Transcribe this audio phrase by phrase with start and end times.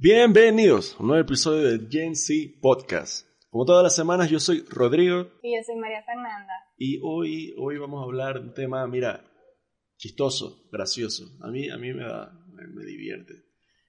[0.00, 3.26] Bienvenidos a un nuevo episodio de Gen Z Podcast.
[3.50, 6.52] Como todas las semanas, yo soy Rodrigo Y yo soy María Fernanda.
[6.76, 9.24] y hoy, hoy vamos a hablar de un tema, mira,
[9.96, 11.24] chistoso, gracioso.
[11.40, 13.42] A mí, a mí me, da, me, me divierte.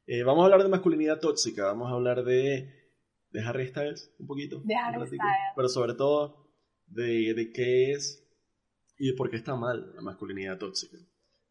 [0.07, 2.73] Eh, vamos a hablar de masculinidad tóxica, vamos a hablar de,
[3.30, 4.62] de Harry Styles un poquito.
[4.66, 5.23] De Harry Styles.
[5.55, 6.50] Pero sobre todo
[6.88, 8.28] de, de qué es
[8.98, 10.98] y de por qué está mal la masculinidad tóxica.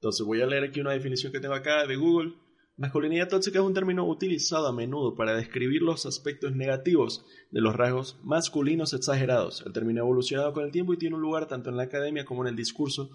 [0.01, 2.33] Entonces voy a leer aquí una definición que tengo acá de Google.
[2.79, 7.75] Masculinidad tóxica es un término utilizado a menudo para describir los aspectos negativos de los
[7.75, 9.65] rasgos masculinos exagerados.
[9.67, 12.25] El término ha evolucionado con el tiempo y tiene un lugar tanto en la academia
[12.25, 13.11] como en el discurso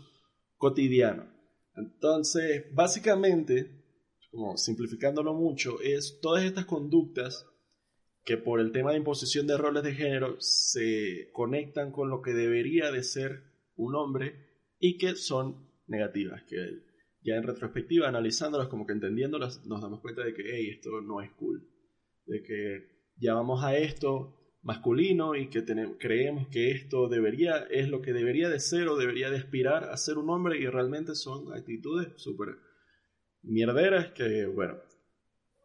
[0.57, 1.31] cotidiano.
[1.77, 3.85] Entonces, básicamente,
[4.31, 7.47] como simplificándolo mucho, es todas estas conductas
[8.25, 12.33] que por el tema de imposición de roles de género se conectan con lo que
[12.33, 13.43] debería de ser
[13.77, 14.45] un hombre
[14.77, 16.83] y que son negativas, que
[17.23, 21.21] ya en retrospectiva, analizándolas, como que entendiéndolas, nos damos cuenta de que, hey, esto no
[21.21, 21.67] es cool,
[22.25, 27.89] de que ya vamos a esto masculino y que tenemos, creemos que esto debería, es
[27.89, 31.15] lo que debería de ser o debería de aspirar a ser un hombre y realmente
[31.15, 32.55] son actitudes súper
[33.41, 34.77] mierderas que, bueno,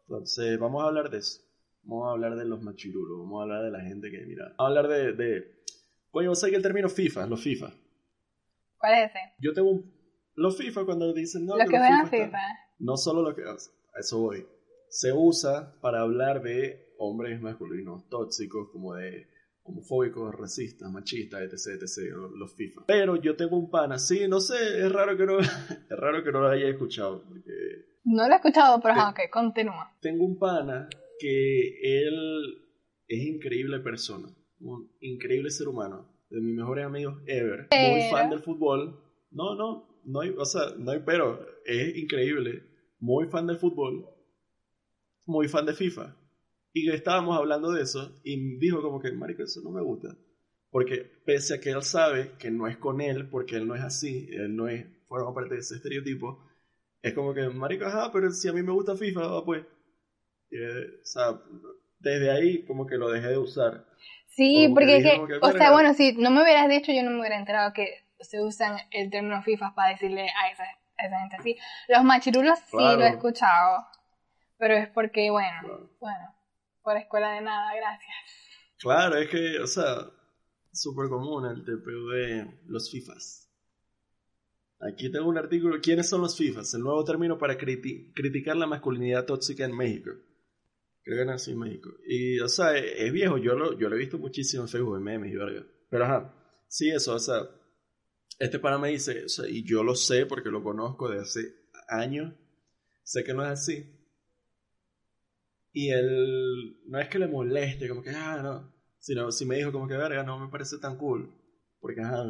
[0.01, 1.41] entonces vamos a hablar de eso.
[1.83, 4.59] Vamos a hablar de los machirulos, vamos a hablar de la gente que, mira, vamos
[4.59, 5.63] a hablar de, de...
[6.11, 7.73] Coño, ¿sabes que el término FIFA, los FIFA?
[8.77, 9.19] ¿Cuál es ese?
[9.39, 9.98] Yo tengo un...
[10.39, 12.37] Los FIFA cuando dicen, no, Los que los juegan están- FIFA.
[12.79, 13.55] no solo lo que a
[13.99, 14.45] eso voy.
[14.89, 19.27] Se usa para hablar de hombres masculinos tóxicos, como de
[19.63, 22.81] homofóbicos, racistas, machistas, etc, etc, los- los FIFA.
[22.87, 25.37] Pero yo tengo un pana, sí, no sé, es raro que no,
[25.89, 27.51] es raro que no lo haya escuchado, porque
[28.05, 29.95] No lo he escuchado, pero ajá, ok, continúa.
[30.01, 30.87] tengo un pana
[31.19, 32.65] que él
[33.07, 34.29] es increíble persona,
[34.61, 38.99] un increíble ser humano, de mis mejores amigos ever, muy Pero- fan del fútbol.
[39.31, 42.63] No, no, no hay, o sea, no hay pero, es increíble,
[42.99, 44.09] muy fan del fútbol,
[45.25, 46.15] muy fan de FIFA.
[46.73, 50.15] Y estábamos hablando de eso y dijo como que, marico, eso no me gusta.
[50.71, 53.81] Porque pese a que él sabe que no es con él, porque él no es
[53.81, 56.43] así, él no es, forma parte de ese estereotipo,
[57.01, 59.63] es como que, marico, ajá, pero si a mí me gusta FIFA, va, pues.
[60.51, 61.39] Eh, o sea,
[61.99, 63.85] desde ahí como que lo dejé de usar.
[64.27, 67.03] Sí, Como porque es que, que, o sea, bueno, si no me hubieras dicho, yo
[67.03, 70.63] no me hubiera enterado que se usan el término FIFA para decirle a esa,
[70.97, 71.57] a esa gente así.
[71.87, 73.85] Los machirulos sí lo he escuchado,
[74.57, 75.89] pero es porque, bueno, Claro.
[75.99, 76.35] bueno,
[76.81, 78.15] por escuela de nada, gracias.
[78.77, 79.95] Claro, es que, o sea,
[80.71, 83.47] súper común el TPU de los FIFAs.
[84.81, 86.73] Aquí tengo un artículo, ¿quiénes son los FIFAs?
[86.73, 90.11] El nuevo término para criti- criticar la masculinidad tóxica en México.
[91.03, 91.89] Creo que nació en México.
[92.07, 94.95] Y, o sea, es, es viejo, yo lo, yo lo he visto muchísimo en Facebook,
[94.97, 95.65] en memes y verga.
[95.89, 96.33] Pero, ajá,
[96.69, 97.41] sí, eso, o sea,
[98.39, 101.55] este pana me dice, o sea, y yo lo sé porque lo conozco de hace
[101.89, 102.33] años,
[103.03, 103.85] sé que no es así.
[105.73, 109.71] Y él, no es que le moleste, como que, ah, no, sino si me dijo
[109.71, 111.31] como que, verga, no me parece tan cool.
[111.79, 112.25] Porque, ajá,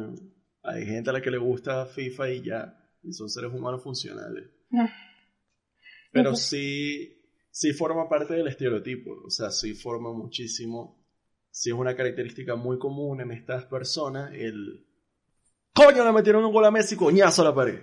[0.62, 4.50] hay gente a la que le gusta FIFA y ya, y son seres humanos funcionales.
[6.12, 6.38] Pero Ujú.
[6.38, 11.06] sí, sí forma parte del estereotipo, o sea, sí forma muchísimo,
[11.50, 14.86] sí es una característica muy común en estas personas, el...
[15.84, 17.80] ¡Coño, le metieron un gol a Messi, coñazo a la pared!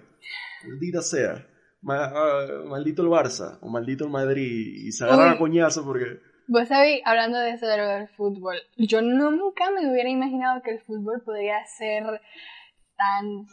[0.68, 1.47] Maldita sea.
[1.81, 6.19] Ma- ah, maldito el Barça, o maldito el Madrid, y se agarran a coñazo porque...
[6.47, 10.62] Vos sabéis, hablando de eso de lo del fútbol, yo no, nunca me hubiera imaginado
[10.62, 12.03] que el fútbol podría ser
[12.96, 13.47] tan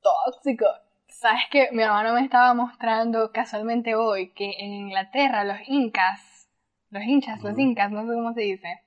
[0.00, 0.66] tóxico.
[1.08, 6.48] Sabes que mi hermano me estaba mostrando casualmente hoy que en Inglaterra los incas,
[6.90, 8.82] los hinchas, los incas, no sé cómo se dice.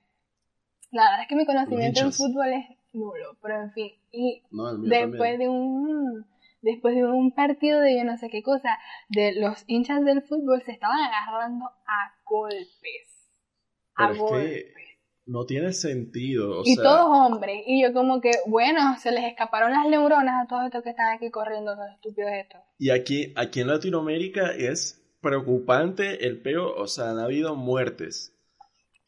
[0.90, 2.16] La verdad es que mi conocimiento en hinchas.
[2.16, 3.92] fútbol es nulo, pero en fin.
[4.10, 5.38] Y No, después también.
[5.38, 6.26] de un
[6.62, 10.62] después de un partido de yo no sé qué cosa de los hinchas del fútbol
[10.62, 13.32] se estaban agarrando a golpes
[13.96, 14.82] a es golpes que
[15.26, 16.84] no tiene sentido, o y sea...
[16.84, 20.82] todos hombres y yo como que bueno se les escaparon las neuronas a todos estos
[20.82, 26.42] que están aquí corriendo los estúpidos estos Y aquí, aquí en Latinoamérica es preocupante el
[26.42, 28.31] peo, o sea, han habido muertes.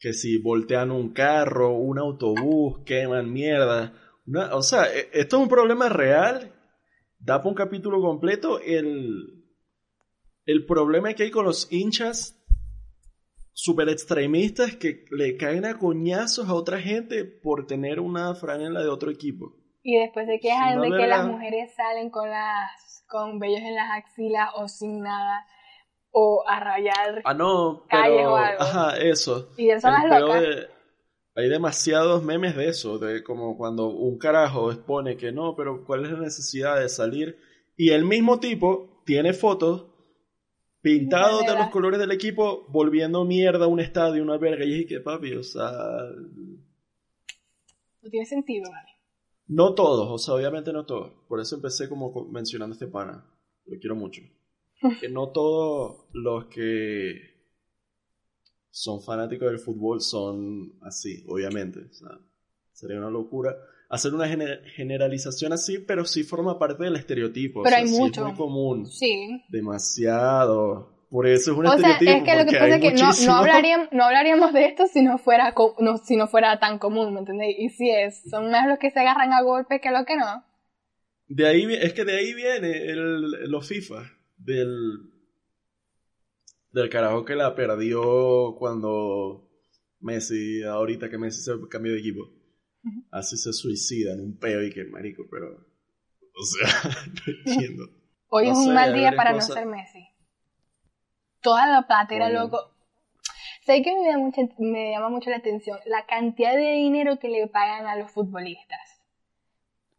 [0.05, 3.91] Que si voltean un carro, un autobús, queman mierda.
[4.27, 6.53] Una- o sea, e- esto es un problema real.
[7.17, 9.45] Da para un capítulo completo el,
[10.45, 12.39] el problema que hay con los hinchas
[13.51, 18.89] super extremistas que le caen a coñazos a otra gente por tener una franela de
[18.89, 19.55] otro equipo.
[19.81, 23.89] y después se quejan de que las mujeres salen con las con vellos en las
[24.03, 25.45] axilas o sin nada
[26.17, 28.61] o a rayar Ah, no, Calles o algo.
[28.61, 29.49] Ajá, eso.
[29.57, 30.67] y locas de-
[31.35, 36.05] hay demasiados memes de eso, de como cuando un carajo expone que no, pero ¿cuál
[36.05, 37.37] es la necesidad de salir?
[37.75, 39.87] Y el mismo tipo tiene fotos
[40.81, 44.63] pintado de los colores del equipo, volviendo mierda un estadio, una verga.
[44.63, 45.69] Y dije que papi, o sea,
[48.01, 48.89] No tiene sentido, ¿vale?
[49.47, 51.11] no todos, o sea, obviamente no todos.
[51.27, 53.25] Por eso empecé como co- mencionando a este pana.
[53.65, 54.21] Lo quiero mucho.
[55.01, 57.35] Que no todos los que
[58.69, 61.79] son fanáticos del fútbol son así, obviamente.
[61.89, 62.09] O sea,
[62.73, 63.55] sería una locura
[63.89, 67.61] hacer una gener- generalización así, pero sí forma parte del estereotipo.
[67.61, 68.21] o Pero sea, hay sí mucho.
[68.21, 68.85] Es muy común.
[68.87, 69.43] Sí.
[69.49, 70.93] Demasiado.
[71.09, 72.11] Por eso es un O sea, estereotipo.
[72.11, 73.31] es que lo que pasa es que no, muchísimo.
[73.33, 77.13] no, hablaríamos, no hablaríamos de esto si no fuera no, si no fuera tan común,
[77.13, 77.55] ¿me entendéis?
[77.59, 80.43] Y si es, son más los que se agarran a golpes que los que no.
[81.27, 84.03] De ahí, es que de ahí viene el, los FIFA.
[84.45, 85.11] Del,
[86.71, 89.49] del carajo que la perdió cuando
[89.99, 92.29] Messi, ahorita que Messi se cambió de equipo.
[93.11, 95.65] Así se suicida en un peo y que marico, pero.
[96.37, 96.67] O sea,
[97.25, 97.89] no entiendo.
[98.27, 100.07] Hoy No es un sé, mal día para no ser Messi.
[101.41, 102.39] Toda la platera, Coño.
[102.41, 102.71] loco.
[103.65, 107.29] Sé que me, da mucha, me llama mucho la atención la cantidad de dinero que
[107.29, 109.01] le pagan a los futbolistas.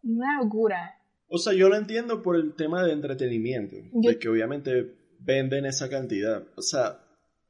[0.04, 1.00] Una locura.
[1.28, 3.76] O sea, yo lo entiendo por el tema de entretenimiento.
[3.93, 6.44] Yo- De que obviamente venden esa cantidad.
[6.56, 7.00] O sea,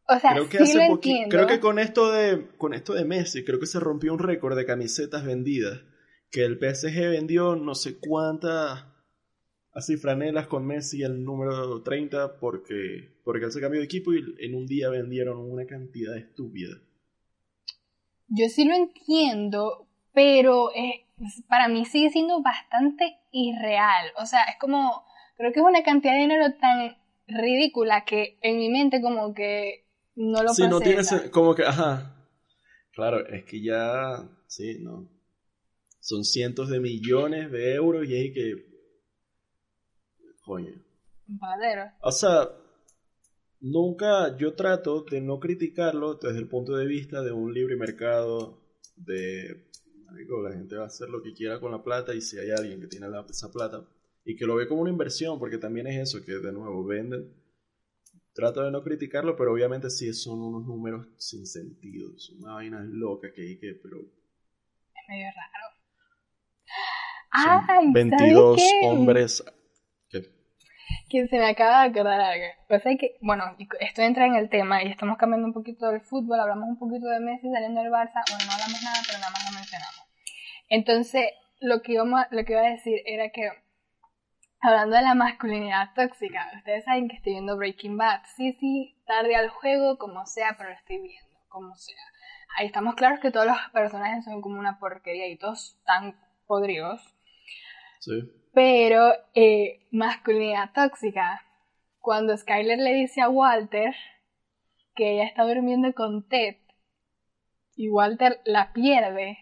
[0.09, 1.29] O sea, creo que sí hace lo entiendo.
[1.37, 4.57] creo que con esto de con esto de Messi creo que se rompió un récord
[4.57, 5.81] de camisetas vendidas
[6.31, 8.85] que el PSG vendió no sé cuántas
[9.73, 14.23] así franelas con Messi el número 30 porque porque él se cambió de equipo y
[14.39, 16.81] en un día vendieron una cantidad estúpida
[18.29, 20.71] Yo sí lo entiendo, pero
[21.49, 24.13] para mí sigue siendo bastante irreal.
[24.19, 25.05] O sea, es como,
[25.37, 26.97] creo que es una cantidad de dinero tan
[27.27, 31.03] ridícula que en mi mente como que no lo sí no tiene
[31.33, 32.25] como que ajá
[32.93, 35.11] claro es que ya sí no
[35.99, 38.55] son cientos de millones de euros y hay que
[40.45, 40.87] coño
[41.41, 41.91] pagadero.
[42.01, 42.49] O sea,
[43.61, 48.63] nunca yo trato de no criticarlo desde el punto de vista de un libre mercado,
[48.97, 49.66] de,
[50.07, 52.51] marico, la gente va a hacer lo que quiera con la plata y si hay
[52.51, 53.85] alguien que tiene la- esa plata
[54.25, 57.33] y que lo ve como una inversión, porque también es eso, que de nuevo venden.
[58.35, 62.81] Trato de no criticarlo, pero obviamente sí son unos números sin sentido, son una vaina
[62.85, 63.99] loca que hay que, pero
[64.95, 65.77] Es medio raro.
[67.31, 68.71] son Ay, ¿sabes 22 qué?
[68.81, 69.45] hombres.
[71.09, 72.47] Que se me acaba de acordar algo.
[72.69, 73.45] O sea que, bueno,
[73.81, 77.07] esto entra en el tema y estamos cambiando un poquito del fútbol, hablamos un poquito
[77.07, 80.07] de Messi saliendo del Barça, bueno, no hablamos nada, pero nada más lo mencionamos.
[80.69, 81.27] Entonces,
[81.61, 83.51] lo que, íbamos, lo que iba a decir era que,
[84.61, 88.23] hablando de la masculinidad tóxica, ustedes saben que estoy viendo Breaking Bad.
[88.37, 92.03] Sí, sí, tarde al juego, como sea, pero lo estoy viendo, como sea.
[92.59, 97.15] Ahí estamos claros que todos los personajes son como una porquería y todos tan podridos.
[98.01, 98.13] Sí.
[98.57, 101.43] Pero, eh, masculinidad tóxica.
[102.01, 103.95] Cuando Skyler le dice a Walter
[104.95, 106.57] que ella está durmiendo con Ted
[107.75, 109.37] y Walter la pierde.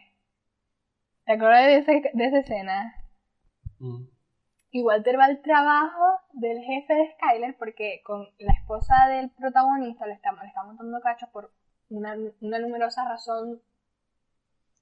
[1.26, 2.92] ¿Te acuerdas de, ese- de esa escena?
[3.78, 4.06] Mm.
[4.72, 10.06] Y Walter va al trabajo del jefe de Skyler porque con la esposa del protagonista
[10.08, 11.52] le está, le está montando cachos por
[11.88, 13.62] una, una numerosa razón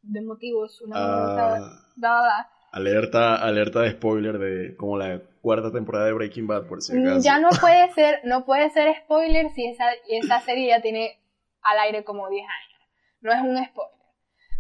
[0.01, 1.57] de motivos, una numerosa...
[1.57, 1.93] Ah.
[1.97, 2.51] da, da, da.
[2.73, 7.07] Alerta, alerta de spoiler de como la cuarta temporada de Breaking Bad, por si Mm,
[7.07, 7.21] acaso.
[7.23, 11.21] Ya no puede ser, no puede ser spoiler si esa, esa serie ya tiene
[11.63, 12.89] al aire como 10 años.
[13.21, 13.93] No es un spoiler.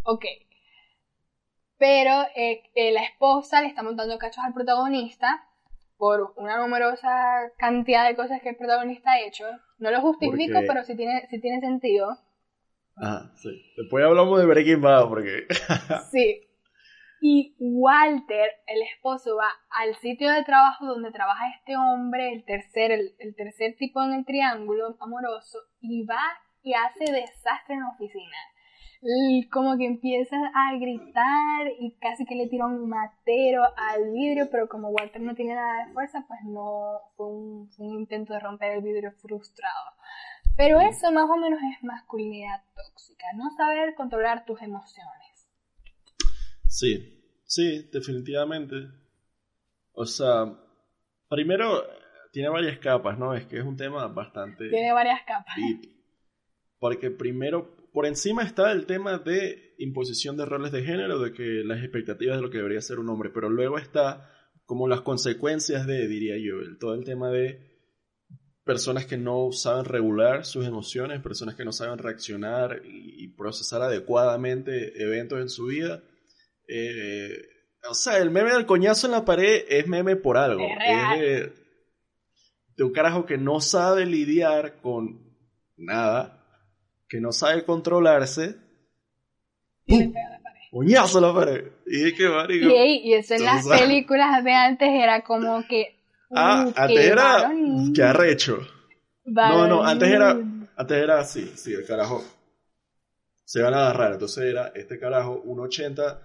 [0.04, 0.24] Ok.
[1.78, 5.44] Pero eh, eh, la esposa le está montando cachos al protagonista
[5.96, 9.46] por una numerosa cantidad de cosas que el protagonista ha hecho.
[9.78, 12.18] No lo justifico, Porque- pero sí tiene, sí tiene sentido.
[12.96, 13.50] Ajá, sí.
[13.76, 15.46] Después hablamos de Breaking Bad porque...
[16.12, 16.42] Sí.
[17.24, 22.90] Y Walter, el esposo, va al sitio de trabajo donde trabaja este hombre, el tercer,
[22.90, 26.20] el, tercer tipo en el triángulo amoroso, y va
[26.64, 28.36] y hace desastre en la oficina.
[29.52, 34.68] Como que empieza a gritar y casi que le tira un matero al vidrio, pero
[34.68, 37.28] como Walter no tiene nada de fuerza, pues no fue
[37.76, 39.92] fue un intento de romper el vidrio frustrado.
[40.56, 45.21] Pero eso más o menos es masculinidad tóxica, no saber controlar tus emociones.
[46.72, 48.76] Sí, sí, definitivamente.
[49.92, 50.58] O sea,
[51.28, 51.84] primero
[52.32, 53.34] tiene varias capas, ¿no?
[53.34, 55.54] Es que es un tema bastante Tiene varias capas.
[55.54, 55.92] deep.
[56.78, 61.62] Porque primero, por encima está el tema de imposición de roles de género, de que
[61.62, 64.30] las expectativas de lo que debería ser un hombre, pero luego está
[64.64, 67.70] como las consecuencias de, diría yo, el, todo el tema de
[68.64, 73.82] personas que no saben regular sus emociones, personas que no saben reaccionar y, y procesar
[73.82, 76.02] adecuadamente eventos en su vida.
[76.68, 77.30] Eh,
[77.88, 80.62] o sea, el meme del coñazo en la pared es meme por algo.
[80.64, 81.52] Es de,
[82.76, 85.20] de un carajo que no sabe lidiar con
[85.76, 86.44] nada,
[87.08, 88.56] que no sabe controlarse.
[89.86, 90.60] Y le pega a la pared.
[90.72, 91.64] ¡Uñazo a la pared!
[91.86, 93.80] Y es que, marico, Y, y eso en las sabes.
[93.82, 95.98] películas de antes era como que.
[96.34, 97.24] Ah, uh, antes era.
[97.42, 98.66] varón, ¡Qué arrecho!
[99.26, 100.30] No, no, antes era.
[100.30, 102.24] Antes era así, sí, el carajo.
[103.44, 104.12] Se van a agarrar.
[104.14, 106.18] Entonces era este carajo, 1.80,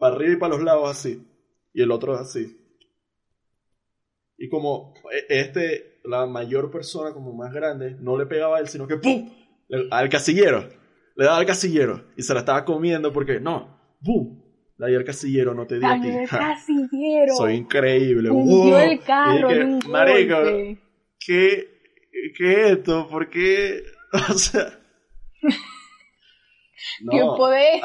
[0.00, 1.24] para arriba y para los lados así.
[1.72, 2.56] Y el otro así.
[4.36, 8.66] Y como e- este, la mayor persona, como más grande, no le pegaba a él,
[8.68, 9.30] sino que ¡pum!
[9.68, 10.68] Le- Al casillero.
[11.14, 12.06] Le daba al casillero.
[12.16, 14.40] Y se la estaba comiendo porque, no, ¡pum!
[14.78, 16.08] Le di al casillero, no te di a ti.
[16.08, 17.34] El casillero.
[17.36, 18.30] Soy increíble.
[18.30, 18.76] ¡Wow!
[18.78, 19.50] el carro
[19.88, 20.36] marico.
[21.18, 21.68] ¿qué,
[22.36, 23.06] ¿qué es esto?
[23.08, 23.82] ¿Por qué?
[24.12, 24.80] O sea.
[27.10, 27.80] ¡Qué poder!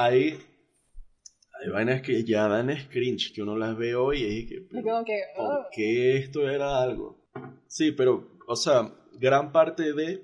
[1.66, 4.68] Hay, vainas que ya dan cringe, que uno las ve hoy y es que.
[4.70, 5.22] Pero, como que.
[5.38, 5.48] oh.
[5.48, 7.26] ¿Por qué esto era algo?
[7.68, 10.24] Sí, pero, o sea, gran parte de.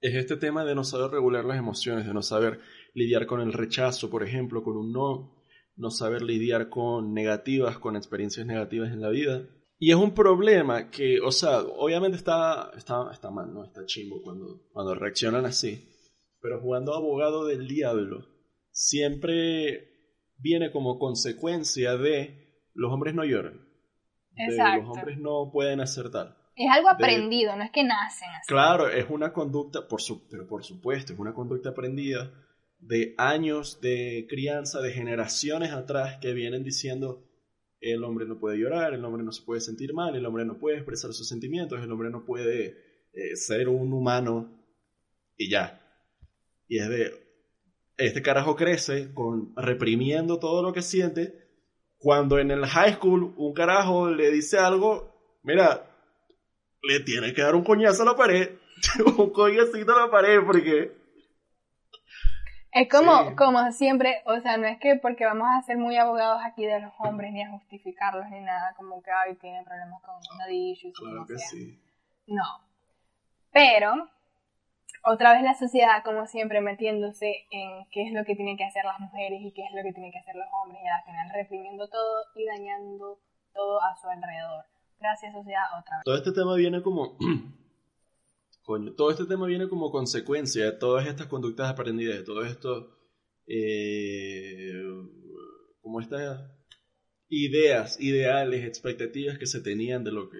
[0.00, 2.60] Es este tema de no saber regular las emociones, de no saber
[2.92, 5.34] lidiar con el rechazo, por ejemplo, con un no,
[5.76, 9.48] no saber lidiar con negativas, con experiencias negativas en la vida.
[9.78, 13.64] Y es un problema que, o sea, obviamente está, está, está mal, ¿no?
[13.64, 15.88] Está chimbo cuando, cuando reaccionan así.
[16.40, 18.26] Pero jugando abogado del diablo,
[18.70, 19.93] siempre
[20.38, 23.60] viene como consecuencia de los hombres no lloran.
[24.32, 24.82] De Exacto.
[24.82, 26.36] los hombres no pueden hacer tal.
[26.56, 28.46] Es algo de- aprendido, no es que nacen así.
[28.48, 32.32] Claro, es una conducta, por su, pero por supuesto, es una conducta aprendida
[32.78, 37.28] de años de crianza, de generaciones atrás que vienen diciendo
[37.80, 40.58] el hombre no puede llorar, el hombre no se puede sentir mal, el hombre no
[40.58, 42.76] puede expresar sus sentimientos, el hombre no puede
[43.12, 44.64] eh, ser un humano
[45.36, 45.80] y ya.
[46.66, 47.12] Y es de,
[47.96, 51.34] este carajo crece con reprimiendo todo lo que siente,
[51.98, 55.86] cuando en el high school un carajo le dice algo, mira,
[56.82, 58.50] le tiene que dar un coñazo a la pared,
[59.18, 60.92] un coñacito a la pared, porque...
[62.72, 63.36] Es como, Sí.
[63.36, 66.80] como siempre, o sea, no es que porque vamos a ser muy abogados aquí de
[66.80, 70.92] los hombres, ni a justificarlos, ni nada, como que, ay, tiene problemas con daddy issues,
[70.98, 71.48] Claro que sea.
[71.50, 71.80] sí.
[72.26, 72.42] No.
[73.52, 74.08] Pero,
[75.04, 78.84] otra vez la sociedad, como siempre, metiéndose en qué es lo que tienen que hacer
[78.84, 81.30] las mujeres y qué es lo que tienen que hacer los hombres, y al final
[81.34, 83.20] reprimiendo todo y dañando
[83.52, 84.64] todo a su alrededor.
[84.98, 86.04] Gracias, sociedad, otra vez.
[86.04, 87.18] Todo este tema viene como...
[88.62, 92.98] Coño, todo este tema viene como consecuencia de todas estas conductas aprendidas, de todo esto...
[93.46, 94.72] Eh,
[95.82, 96.50] como estas
[97.28, 100.38] ideas, ideales, expectativas que se tenían de lo que...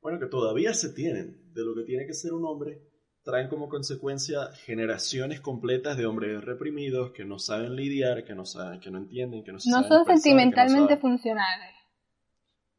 [0.00, 2.87] Bueno, que todavía se tienen, de lo que tiene que ser un hombre,
[3.28, 8.80] traen como consecuencia generaciones completas de hombres reprimidos que no saben lidiar, que no saben,
[8.80, 11.74] que no entienden, que no, se No saben son no sentimentalmente funcionales.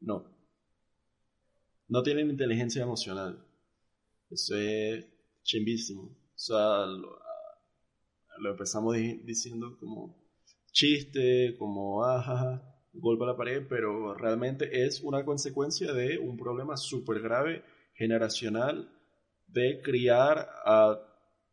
[0.00, 0.24] no.
[1.88, 3.44] No tienen inteligencia emocional.
[4.28, 5.06] Eso es
[5.44, 6.02] chimbísimo.
[6.02, 7.18] O sea, lo,
[8.38, 10.16] lo empezamos di- diciendo como
[10.72, 12.60] chiste, como ajaja,
[12.92, 17.62] golpe a la pared, pero realmente es una consecuencia de un problema súper grave
[17.94, 18.88] generacional
[19.52, 20.98] de criar a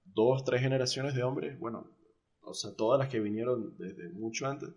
[0.03, 1.91] dos, tres generaciones de hombres, bueno,
[2.41, 4.69] o sea, todas las que vinieron desde mucho antes,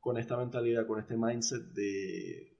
[0.00, 2.58] con esta mentalidad, con este mindset de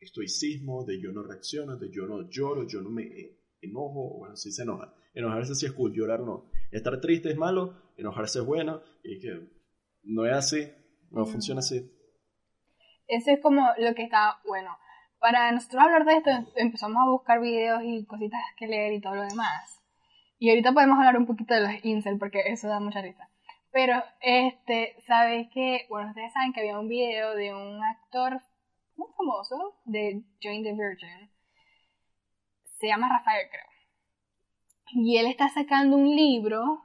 [0.00, 4.36] estoicismo, de yo no reacciono, de yo no lloro, yo no me eh, enojo, bueno,
[4.36, 4.94] sí se enoja.
[5.14, 6.50] Enojarse sí es cool, llorar no.
[6.70, 9.48] Estar triste es malo, enojarse es bueno, y que
[10.04, 10.68] no es así,
[11.10, 11.90] no funciona así.
[13.06, 14.76] Eso es como lo que está, bueno,
[15.22, 19.14] para nosotros hablar de esto empezamos a buscar videos y cositas que leer y todo
[19.14, 19.80] lo demás.
[20.38, 23.30] Y ahorita podemos hablar un poquito de los incel porque eso da mucha risa.
[23.70, 25.86] Pero, este, ¿sabes qué?
[25.88, 28.42] Bueno, ustedes saben que había un video de un actor
[28.96, 31.30] muy famoso de Jane the Virgin.
[32.78, 33.64] Se llama Rafael, creo.
[34.94, 36.82] Y él está sacando un libro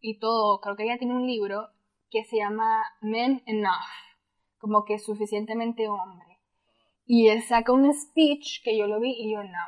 [0.00, 1.68] y todo, creo que ella tiene un libro
[2.10, 4.06] que se llama Men Enough
[4.58, 6.25] como que suficientemente hombre.
[7.06, 9.58] Y él saca un speech que yo lo vi y yo, no.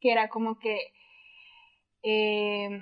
[0.00, 0.92] Que era como que
[2.02, 2.80] eh,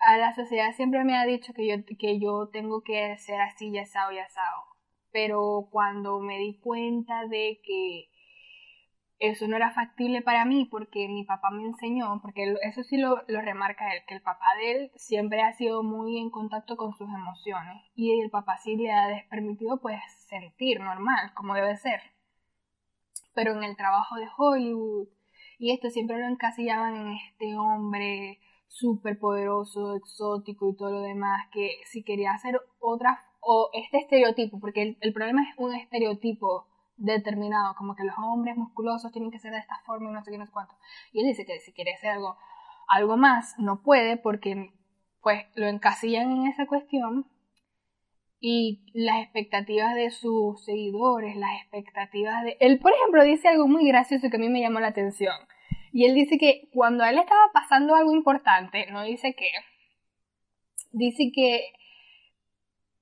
[0.00, 3.72] a la sociedad siempre me ha dicho que yo, que yo tengo que ser así,
[3.72, 4.64] ya asado, ya asado.
[5.12, 8.08] Pero cuando me di cuenta de que
[9.18, 13.22] eso no era factible para mí porque mi papá me enseñó, porque eso sí lo,
[13.28, 16.92] lo remarca él, que el papá de él siempre ha sido muy en contacto con
[16.94, 22.13] sus emociones y el papá sí le ha permitido pues sentir normal, como debe ser.
[23.34, 25.08] Pero en el trabajo de Hollywood
[25.58, 31.46] y esto siempre lo encasillaban en este hombre súper poderoso, exótico y todo lo demás,
[31.52, 36.66] que si quería hacer otra, o este estereotipo, porque el, el problema es un estereotipo
[36.96, 40.30] determinado, como que los hombres musculosos tienen que ser de esta forma y no sé
[40.30, 40.74] qué, no sé cuánto.
[41.12, 42.36] Y él dice que si quiere hacer algo,
[42.88, 44.72] algo más, no puede porque
[45.22, 47.26] pues lo encasillan en esa cuestión
[48.40, 52.56] y las expectativas de sus seguidores, las expectativas de...
[52.60, 55.34] Él, por ejemplo, dice algo muy gracioso que a mí me llamó la atención.
[55.92, 59.48] Y él dice que cuando a él estaba pasando algo importante, no dice qué,
[60.92, 61.72] dice que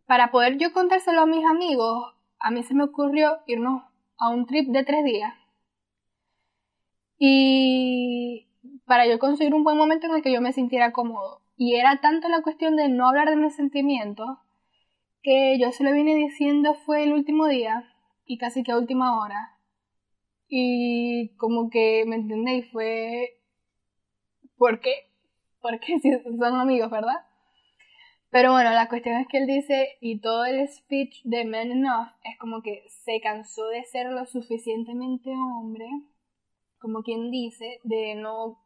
[0.07, 3.83] para poder yo contárselo a mis amigos, a mí se me ocurrió irnos
[4.19, 5.35] a un trip de tres días.
[7.19, 8.47] Y
[8.85, 11.41] para yo conseguir un buen momento en el que yo me sintiera cómodo.
[11.57, 14.39] Y era tanto la cuestión de no hablar de mis sentimientos
[15.23, 17.89] que yo se lo vine diciendo fue el último día
[18.27, 19.59] y casi que a última hora.
[20.49, 22.71] Y como que, ¿me entendéis?
[22.71, 23.41] Fue...
[24.57, 25.11] ¿Por qué?
[25.61, 27.27] Porque si son amigos, ¿verdad?
[28.31, 32.09] Pero bueno, la cuestión es que él dice, y todo el speech de Man Enough
[32.25, 35.87] es como que se cansó de ser lo suficientemente hombre,
[36.79, 38.62] como quien dice, de no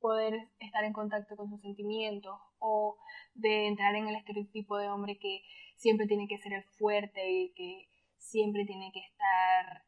[0.00, 2.96] poder estar en contacto con sus sentimientos o
[3.34, 5.42] de entrar en el estereotipo de hombre que
[5.76, 7.88] siempre tiene que ser el fuerte y que
[8.18, 9.84] siempre tiene que estar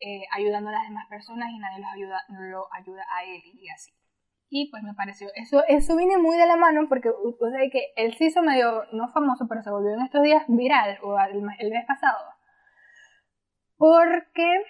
[0.00, 3.68] eh, ayudando a las demás personas y nadie los ayuda, lo ayuda a él y
[3.68, 3.92] así.
[4.52, 7.92] Y pues me pareció, eso, eso viene muy de la mano porque o sea, que
[7.94, 11.40] él se hizo medio, no famoso, pero se volvió en estos días viral, o el,
[11.42, 12.34] mes pasado.
[13.76, 14.64] Porque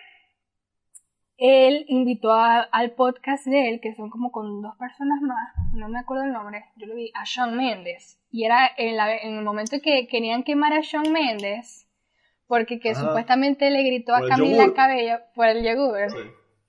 [1.40, 5.98] él invitó al podcast de él, que son como con dos personas más, no me
[5.98, 8.20] acuerdo el nombre, yo lo vi, a Sean Mendes.
[8.30, 11.88] Y era en, la, en el momento que querían quemar a Sean Mendes,
[12.46, 16.08] porque que supuestamente le gritó a Camila Cabello por el yogur.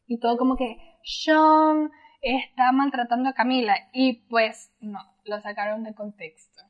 [0.08, 3.76] Y todo como que, Sean, está maltratando a Camila.
[3.92, 6.62] Y pues no, lo sacaron de contexto.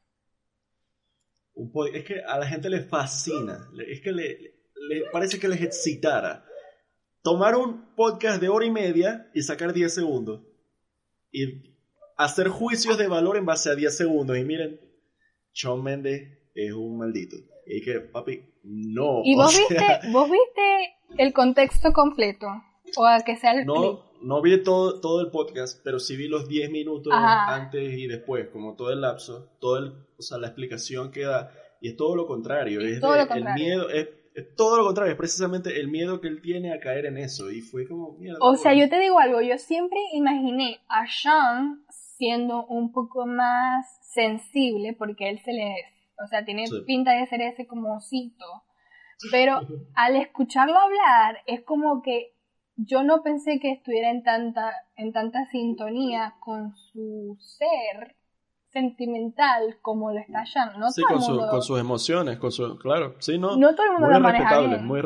[1.94, 4.56] Es que a la gente le fascina, es que le,
[5.12, 6.44] parece que les excitara
[7.22, 10.42] tomar un podcast de hora y media y sacar 10 segundos.
[11.32, 11.76] Y
[12.18, 14.38] hacer juicios de valor en base a 10 segundos.
[14.38, 14.80] Y miren,
[15.54, 17.38] Shawn Mendes es un maldito.
[17.66, 19.22] Y que, papi, no.
[19.24, 22.48] ¿Y vos, viste, vos viste el contexto completo?
[22.98, 26.28] O a que sea el no, no vi todo, todo el podcast, pero sí vi
[26.28, 30.48] los 10 minutos antes y después, como todo el lapso, todo el, o sea, la
[30.48, 34.10] explicación que da, y es todo lo contrario, es, el miedo, es,
[34.56, 37.62] todo lo contrario, es precisamente el miedo que él tiene a caer en eso, y
[37.62, 38.40] fue como, mierda.
[38.42, 43.86] O sea, yo te digo algo, yo siempre imaginé a Sean siendo un poco más
[44.14, 45.74] sensible, porque él se le,
[46.24, 48.46] o sea, tiene pinta de ser ese como osito,
[49.32, 49.62] pero
[49.96, 52.34] al escucharlo hablar, es como que
[52.76, 58.16] yo no pensé que estuviera en tanta, en tanta sintonía con su ser
[58.72, 60.80] sentimental como lo está Sean.
[60.80, 63.58] No sí, con, con, sus emociones, con su, claro, sí, no.
[63.58, 65.02] No todo el mundo muy lo respetable, muy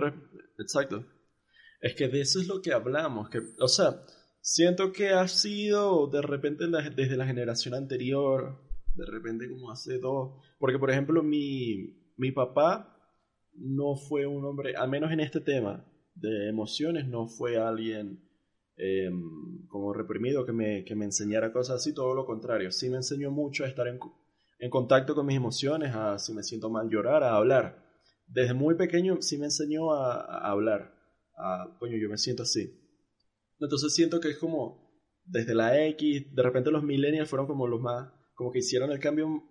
[0.60, 1.06] exacto.
[1.82, 4.02] Es que de eso es lo que hablamos, que, o sea,
[4.42, 8.62] siento que ha sido de repente desde la generación anterior,
[8.96, 12.98] de repente como hace dos, porque por ejemplo mi, mi papá
[13.54, 18.25] no fue un hombre, al menos en este tema, de emociones, no fue alguien
[18.78, 22.98] em, como reprimido que me, que me enseñara cosas así, todo lo contrario, sí me
[22.98, 24.00] enseñó mucho a estar en,
[24.60, 27.84] en contacto con mis emociones, a si me siento mal llorar, a hablar.
[28.28, 30.94] Desde muy pequeño sí me enseñó a, a hablar,
[31.38, 32.82] a, coño, yo me siento así.
[33.60, 34.86] Entonces siento que es como,
[35.26, 39.00] desde la X, de repente los millennials fueron como los más, como que hicieron el
[39.00, 39.44] cambio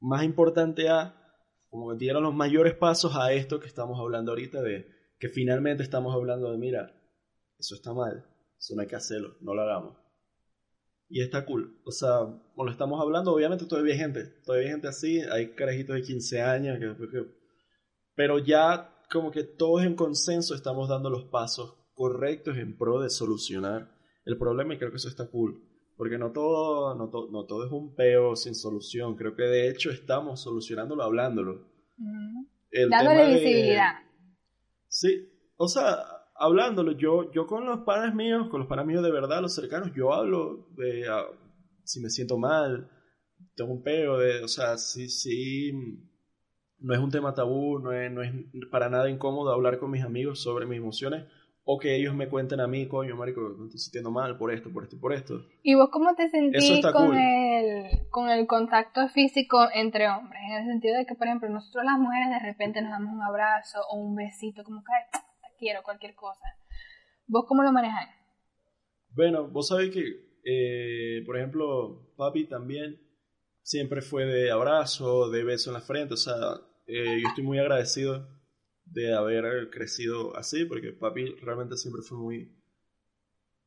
[0.00, 1.20] más importante a,
[1.68, 4.86] como que dieron los mayores pasos a esto que estamos hablando ahorita de
[5.18, 6.94] que finalmente estamos hablando de, mira,
[7.58, 8.26] eso está mal,
[8.58, 9.96] eso no hay que hacerlo, no lo hagamos.
[11.08, 11.80] Y está cool.
[11.84, 15.96] O sea, cuando estamos hablando, obviamente todavía hay gente, todavía hay gente así, hay carajitos
[15.96, 17.24] de 15 años, que,
[18.14, 23.10] pero ya como que todos en consenso estamos dando los pasos correctos en pro de
[23.10, 25.62] solucionar el problema y creo que eso está cool.
[25.96, 29.14] Porque no todo, no, no todo es un peo sin solución.
[29.14, 31.68] Creo que de hecho estamos solucionándolo hablándolo.
[32.90, 33.92] Dándole visibilidad.
[34.88, 36.04] Sí, o sea,
[36.44, 39.92] hablándolo, yo, yo con los padres míos, con los padres míos de verdad, los cercanos,
[39.94, 41.24] yo hablo de ah,
[41.84, 42.90] si me siento mal,
[43.56, 45.72] tengo un peo, de, o sea, sí, sí,
[46.78, 48.32] no es un tema tabú, no es, no es
[48.70, 51.24] para nada incómodo hablar con mis amigos sobre mis emociones,
[51.66, 54.70] o que ellos me cuenten a mí, coño, marico, me estoy sintiendo mal por esto,
[54.70, 55.46] por esto por esto.
[55.62, 60.42] ¿Y vos cómo te sentís con, el, con el contacto físico entre hombres?
[60.46, 63.22] En el sentido de que, por ejemplo, nosotros las mujeres de repente nos damos un
[63.22, 65.18] abrazo o un besito, como que
[65.58, 66.46] quiero, cualquier cosa.
[67.26, 68.10] ¿Vos cómo lo manejáis?
[69.10, 73.00] Bueno, vos sabés que, eh, por ejemplo, papi también
[73.62, 76.36] siempre fue de abrazo, de beso en la frente, o sea,
[76.86, 78.28] eh, yo estoy muy agradecido
[78.84, 82.52] de haber crecido así, porque papi realmente siempre fue muy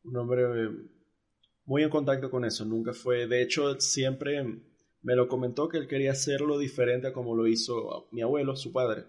[0.04, 0.69] un hombre
[1.65, 4.43] muy en contacto con eso, nunca fue, de hecho siempre
[5.02, 8.71] me lo comentó que él quería hacerlo diferente a como lo hizo mi abuelo, su
[8.71, 9.06] padre.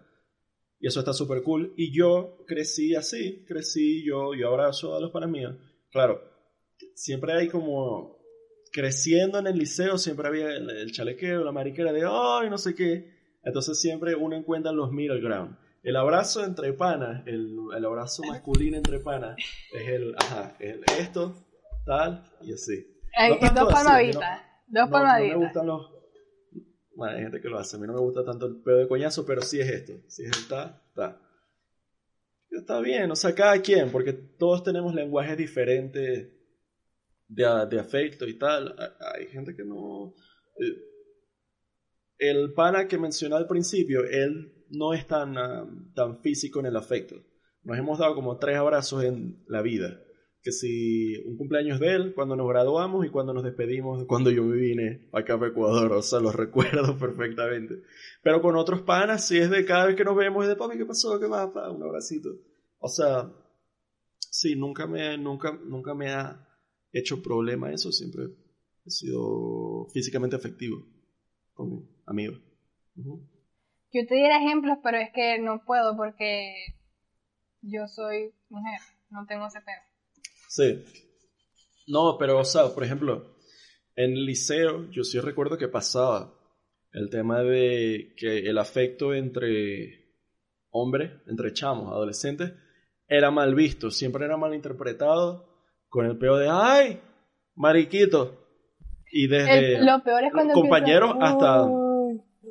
[0.80, 1.74] Y eso está súper cool.
[1.76, 5.42] Y yo crecí así, crecí, yo, yo abrazo a los para mí.
[5.90, 6.22] Claro,
[6.94, 8.18] siempre hay como
[8.72, 13.16] creciendo en el liceo, siempre había el, chalequeo, la mariquera de, ay, no sé qué.
[13.42, 15.56] Entonces siempre uno encuentra los middle ground.
[15.82, 19.36] El abrazo entre panas, el, el abrazo masculino entre panas,
[19.72, 21.34] es el, ajá, el, esto,
[21.86, 22.86] tal, y así.
[23.54, 25.34] dos palmaditas, dos palmaditas.
[25.34, 25.97] No, me gustan los...
[26.98, 28.88] Bueno, hay gente que lo hace, a mí no me gusta tanto el pedo de
[28.88, 30.82] coñazo, pero sí es esto, sí es el ta.
[32.50, 36.28] Está bien, o sea, cada quien, porque todos tenemos lenguajes diferentes
[37.28, 38.74] de, de afecto y tal.
[39.14, 40.12] Hay gente que no...
[40.56, 40.74] Eh,
[42.18, 46.76] el pana que mencioné al principio, él no es tan, ah, tan físico en el
[46.76, 47.14] afecto.
[47.62, 50.00] Nos hemos dado como tres abrazos en la vida.
[50.42, 54.44] Que si un cumpleaños de él, cuando nos graduamos y cuando nos despedimos, cuando yo
[54.44, 57.82] me vine acá a Ecuador, o sea, los recuerdo perfectamente.
[58.22, 60.78] Pero con otros panas, si es de cada vez que nos vemos, es de papi,
[60.78, 61.18] ¿qué pasó?
[61.18, 61.48] ¿Qué más?
[61.48, 62.30] Un abracito.
[62.78, 63.30] O sea,
[64.18, 66.48] sí, nunca me, nunca, nunca me ha
[66.92, 68.24] hecho problema eso, siempre
[68.86, 70.86] he sido físicamente efectivo
[71.52, 72.34] con mi amigo.
[73.92, 76.54] Yo te diera ejemplos, pero es que no puedo porque
[77.62, 79.87] yo soy mujer, no tengo ese pedo.
[80.48, 80.84] Sí.
[81.86, 83.36] No, pero, o sea, por ejemplo,
[83.94, 86.34] en el liceo yo sí recuerdo que pasaba
[86.92, 90.08] el tema de que el afecto entre
[90.70, 92.52] hombres, entre chamos, adolescentes,
[93.06, 95.48] era mal visto, siempre era mal interpretado
[95.88, 97.00] con el peor de, ay,
[97.54, 98.46] mariquito.
[99.10, 101.66] Y desde lo peor es cuando compañeros hasta,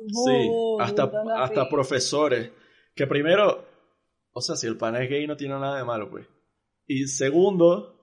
[0.08, 2.50] sí, hasta, hasta profesores.
[2.94, 3.64] Que primero,
[4.32, 6.26] o sea, si el pana es gay no tiene nada de malo, pues.
[6.88, 8.00] Y segundo,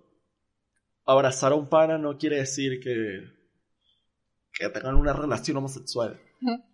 [1.06, 3.24] abrazar a un pana no quiere decir que,
[4.54, 6.22] que tengan una relación homosexual.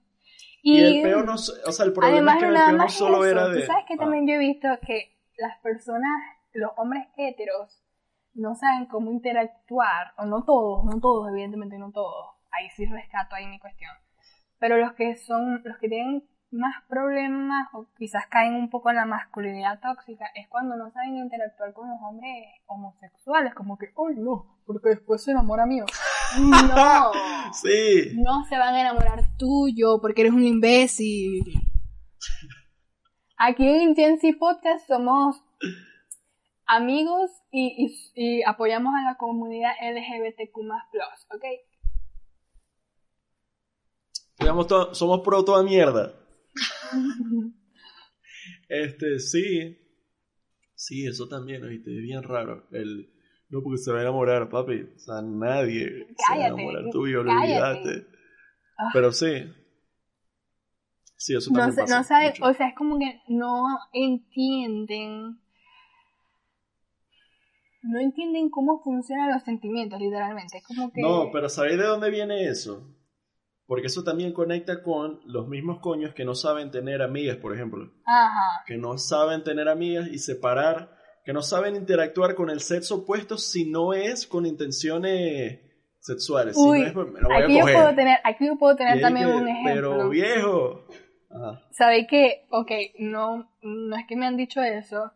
[0.63, 1.37] Y, el peor no, o
[1.71, 3.61] sea, el problema es que el peor no solo era de...
[3.61, 6.11] ¿Tú sabes que también yo he visto que las personas,
[6.53, 7.81] los hombres heteros,
[8.35, 13.33] no saben cómo interactuar, o no todos, no todos, evidentemente no todos, ahí sí rescato
[13.33, 13.91] ahí mi cuestión,
[14.59, 18.97] pero los que son, los que tienen más problemas o quizás caen un poco en
[18.97, 24.15] la masculinidad tóxica es cuando no saben interactuar con los hombres homosexuales, como que, ¡ay
[24.17, 24.59] no!
[24.65, 25.85] Porque después se enamora mío.
[26.39, 27.11] No.
[27.51, 28.13] sí.
[28.15, 31.43] No se van a enamorar tuyo porque eres un imbécil.
[33.37, 35.43] Aquí en Gen Podcast somos
[36.65, 40.57] amigos y, apoyamos a la comunidad LGBTQ+,
[41.35, 41.43] ¿ok?
[44.39, 46.20] Digamos, somos pro toda mierda.
[48.69, 49.77] Este, sí.
[50.75, 51.95] Sí, eso también, ¿viste?
[51.95, 52.67] Es bien raro.
[52.71, 53.13] El,
[53.49, 54.81] no, porque se va a enamorar, papi.
[54.95, 58.07] O sea, nadie se va a enamorar tuyo, olvídate.
[58.77, 58.89] Ah.
[58.93, 59.45] Pero sí.
[61.17, 65.39] Sí, eso también no, pasa no sabe, o sea, es como que no entienden
[67.83, 70.57] no entienden cómo funcionan los sentimientos, literalmente.
[70.57, 71.01] Es como que...
[71.01, 72.87] No, pero ¿sabéis de dónde viene eso?
[73.65, 77.91] Porque eso también conecta con los mismos coños que no saben tener amigas, por ejemplo.
[78.05, 78.63] Ajá.
[78.65, 80.91] Que no saben tener amigas y separar,
[81.23, 85.61] que no saben interactuar con el sexo opuesto si no es con intenciones
[85.99, 86.55] sexuales.
[86.55, 87.75] si no es, me lo voy aquí, a coger.
[87.75, 89.91] Yo puedo tener, aquí yo puedo tener también un ejemplo.
[89.91, 90.85] Pero viejo.
[91.71, 95.11] ¿Sabéis que, ok, no, no es que me han dicho eso,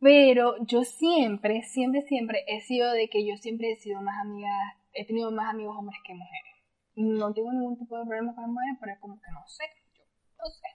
[0.00, 4.50] pero yo siempre, siempre, siempre he sido de que yo siempre he sido más amiga,
[4.92, 6.49] he tenido más amigos hombres que mujeres.
[6.96, 9.64] No tengo ningún tipo de problema con las mujeres, pero es como que no sé,
[9.96, 10.04] yo
[10.38, 10.68] no sé.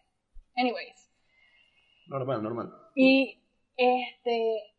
[0.56, 1.12] Anyways.
[2.08, 2.74] Normal, normal.
[2.96, 3.42] Y
[3.76, 4.76] este,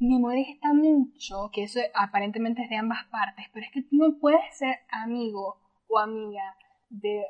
[0.00, 4.18] me molesta mucho que eso aparentemente es de ambas partes, pero es que tú no
[4.20, 6.56] puedes ser amigo o amiga
[6.90, 7.24] de,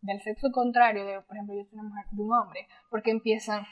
[0.00, 3.64] del sexo contrario, de, por ejemplo, yo soy una mujer, de un hombre, porque empiezan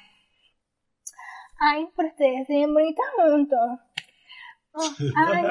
[1.61, 3.59] ay, pero ustedes se ven bonitos juntos.
[4.73, 4.91] Oh,
[5.29, 5.45] ay,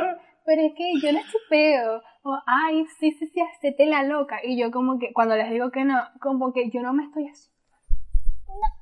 [0.45, 2.01] pero es que yo les chupeo.
[2.21, 4.39] O, ay, sí, sí, sí, hacete la loca.
[4.43, 7.27] Y yo como que, cuando les digo que no, como que yo no me estoy
[7.27, 7.59] haciendo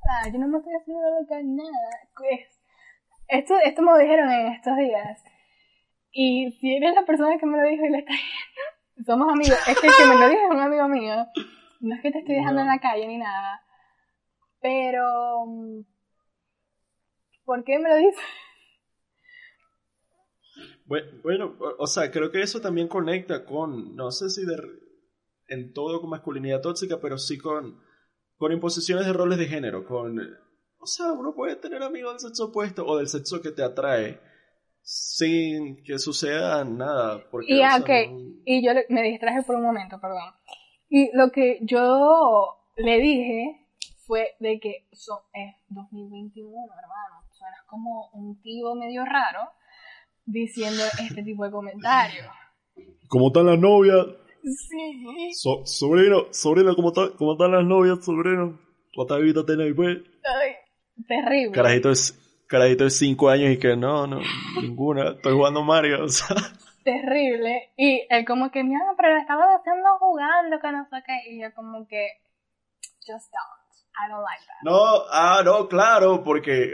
[0.06, 1.90] nada, yo no me estoy haciendo la loca, nada.
[2.16, 2.60] Pues,
[3.28, 5.22] esto, esto me lo dijeron en estos días.
[6.10, 9.58] Y si eres la persona que me lo dijo y le está yendo, somos amigos.
[9.68, 11.26] Es que el que me lo dijo es un amigo mío.
[11.80, 13.62] No es que te estoy dejando en la calle ni nada.
[14.60, 15.54] Pero
[17.48, 18.22] ¿Por qué me lo dices?
[21.22, 24.56] Bueno, o sea, creo que eso también conecta con, no sé si de,
[25.48, 27.86] en todo con masculinidad tóxica, pero sí con
[28.38, 30.16] con imposiciones de roles de género, con...
[30.78, 34.20] O sea, uno puede tener amigos del sexo opuesto o del sexo que te atrae
[34.80, 37.20] sin que suceda nada.
[37.32, 40.32] Porque, Y, o sea, ok, no- y yo me distraje por un momento, perdón.
[40.88, 43.66] Y lo que yo le dije
[44.06, 46.48] fue de que so- es 2021,
[46.80, 47.26] hermano.
[47.32, 49.40] Suenas como un tío medio raro
[50.32, 52.26] diciendo este tipo de comentarios.
[53.08, 54.06] ¿Cómo están las novias?
[54.42, 55.32] Sí.
[55.34, 58.58] So- sobrino, sobrino, ¿cómo, está- ¿cómo están las novias, sobrino?
[58.94, 59.98] ¿Cuántas vidas tenés, pues?
[60.24, 60.52] Ay,
[61.06, 61.52] terrible.
[61.52, 62.24] Carajito es...
[62.46, 64.20] Carajito de 5 años y que no, no,
[64.62, 66.34] ninguna, estoy jugando Mario, o sea.
[66.82, 67.72] Terrible.
[67.76, 71.30] Y él como que, mira, pero lo estaba haciendo jugando, que no sé qué.
[71.30, 72.08] Y yo como que,
[73.06, 73.68] just don't.
[74.00, 74.62] I don't like that.
[74.64, 76.72] No, ah, no, claro, porque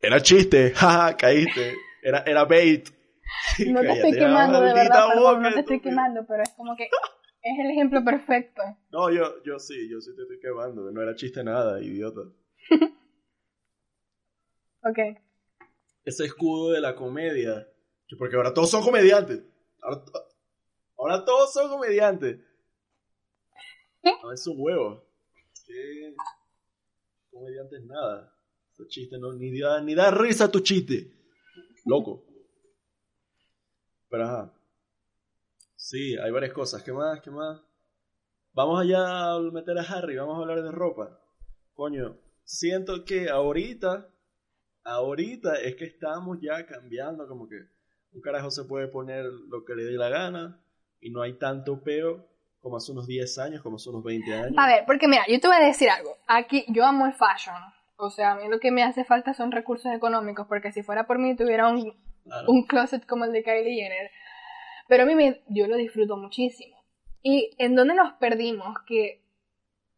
[0.00, 2.88] era chiste, jaja, caíste, era, era bait.
[3.66, 6.84] No te estoy quemando, de verdad, perdón, no te estoy quemando, pero es como que
[7.42, 8.62] es el ejemplo perfecto.
[8.90, 12.20] No, yo, yo sí, yo sí te estoy quemando, no era chiste nada, idiota.
[14.82, 14.98] Ok.
[16.04, 17.68] Ese escudo de la comedia,
[18.08, 19.42] que porque ahora todos son comediantes,
[19.82, 20.02] ahora,
[20.96, 22.38] ahora todos son comediantes.
[24.02, 24.10] ¿Qué?
[24.22, 25.04] No, es un huevo.
[25.66, 26.14] ¿Qué?
[27.30, 28.34] Comediantes nada.
[28.72, 31.12] Ese chiste no, ni da, ni da risa tu chiste.
[31.90, 32.24] Loco.
[34.08, 34.52] Pero ajá.
[35.74, 36.84] Sí, hay varias cosas.
[36.84, 37.20] ¿Qué más?
[37.20, 37.60] ¿Qué más?
[38.52, 41.18] Vamos allá a meter a Harry, vamos a hablar de ropa.
[41.74, 44.08] Coño, siento que ahorita,
[44.84, 47.56] ahorita es que estamos ya cambiando, como que
[48.12, 50.62] un carajo se puede poner lo que le dé la gana
[51.00, 52.24] y no hay tanto peo
[52.60, 54.54] como hace unos 10 años, como hace unos 20 años.
[54.56, 56.18] A ver, porque mira, yo te voy a decir algo.
[56.28, 57.56] Aquí yo amo el fashion.
[58.02, 61.06] O sea, a mí lo que me hace falta son recursos económicos, porque si fuera
[61.06, 62.50] por mí tuviera un, Claro.
[62.50, 64.10] un closet como el de Kylie Jenner.
[64.88, 66.76] Pero a mí me, yo lo disfruto muchísimo.
[67.22, 68.78] ¿Y en dónde nos perdimos?
[68.86, 69.22] Que,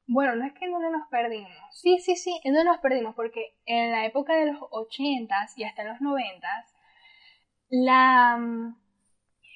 [0.07, 1.51] bueno, no es que en dónde nos perdimos.
[1.71, 5.65] Sí, sí, sí, en dónde nos perdimos, porque en la época de los 80s y
[5.65, 6.75] hasta los 90s,
[7.71, 8.77] la, mm,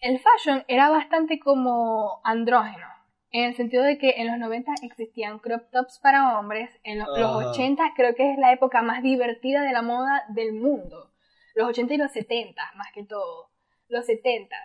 [0.03, 2.87] el fashion era bastante como andrógeno.
[3.37, 7.07] En el sentido de que en los 90 existían crop tops para hombres, en lo-
[7.19, 7.51] los Ajá.
[7.51, 11.11] 80 creo que es la época más divertida de la moda del mundo.
[11.55, 13.51] Los 80 y los 70 más que todo.
[13.89, 14.57] Los 70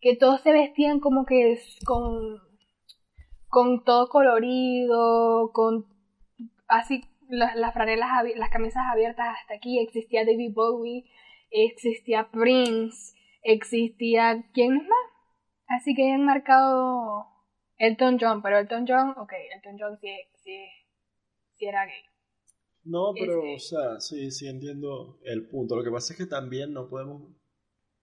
[0.00, 2.38] que todos se vestían como que con
[3.48, 5.86] con todo colorido, con
[6.68, 11.04] así las, las franelas, las camisas abiertas hasta aquí, existía David Bowie,
[11.50, 15.10] existía Prince, existía ¿quién más?
[15.68, 17.26] Así que han marcado
[17.78, 20.08] Elton John, pero Elton John, ok, Elton John sí,
[20.42, 20.56] sí,
[21.54, 22.02] sí era gay.
[22.84, 25.74] No, pero, Este- o sea, sí, sí entiendo el punto.
[25.76, 27.34] Lo que pasa es que también no podemos,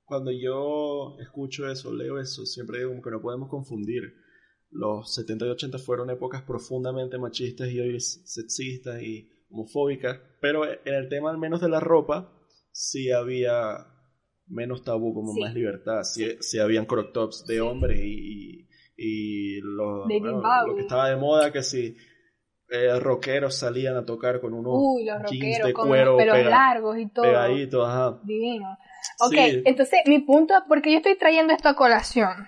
[0.06, 4.14] cuando yo escucho eso, leo eso, siempre digo como que no podemos confundir.
[4.72, 10.94] Los 70 y 80 fueron épocas profundamente machistas y hoy sexistas y homofóbicas, pero en
[10.94, 12.34] el tema al menos de la ropa,
[12.72, 13.86] sí había
[14.48, 15.42] menos tabú, como Sí.
[15.42, 16.04] más libertad.
[16.04, 21.10] Sí, sí habían crop tops de hombres y, y, y David bueno, lo que estaba
[21.10, 21.96] de moda, que si
[22.70, 26.38] eh, rockeros salían a tocar con unos Uy, los jeans de con cuero los pelos
[26.38, 27.26] pega- largos y todo.
[27.26, 28.20] pegaditos, ajá.
[28.24, 28.78] Divino.
[29.20, 29.62] Ok, Sí.
[29.66, 32.48] entonces mi punto, porque yo estoy trayendo esto a colación,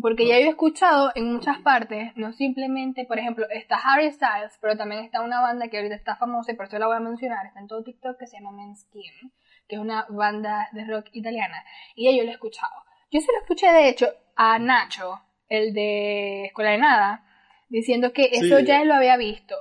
[0.00, 4.56] porque ya yo he escuchado en muchas partes, no simplemente, por ejemplo, está Harry Styles,
[4.60, 7.00] pero también está una banda que ahorita está famosa y por eso la voy a
[7.00, 9.32] mencionar, está en todo TikTok, que se llama Skin,
[9.68, 11.62] que es una banda de rock italiana,
[11.94, 12.72] y ya yo lo he escuchado.
[13.10, 14.06] Yo se lo escuché, de hecho,
[14.36, 15.20] a Nacho,
[15.52, 17.24] el de Escuela de Nada,
[17.68, 18.64] diciendo que eso Sí.
[18.64, 19.54] ya él lo había visto.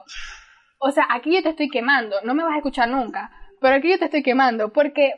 [0.79, 3.89] O sea, aquí yo te estoy quemando, no me vas a escuchar nunca, pero aquí
[3.89, 5.13] yo te estoy quemando, porque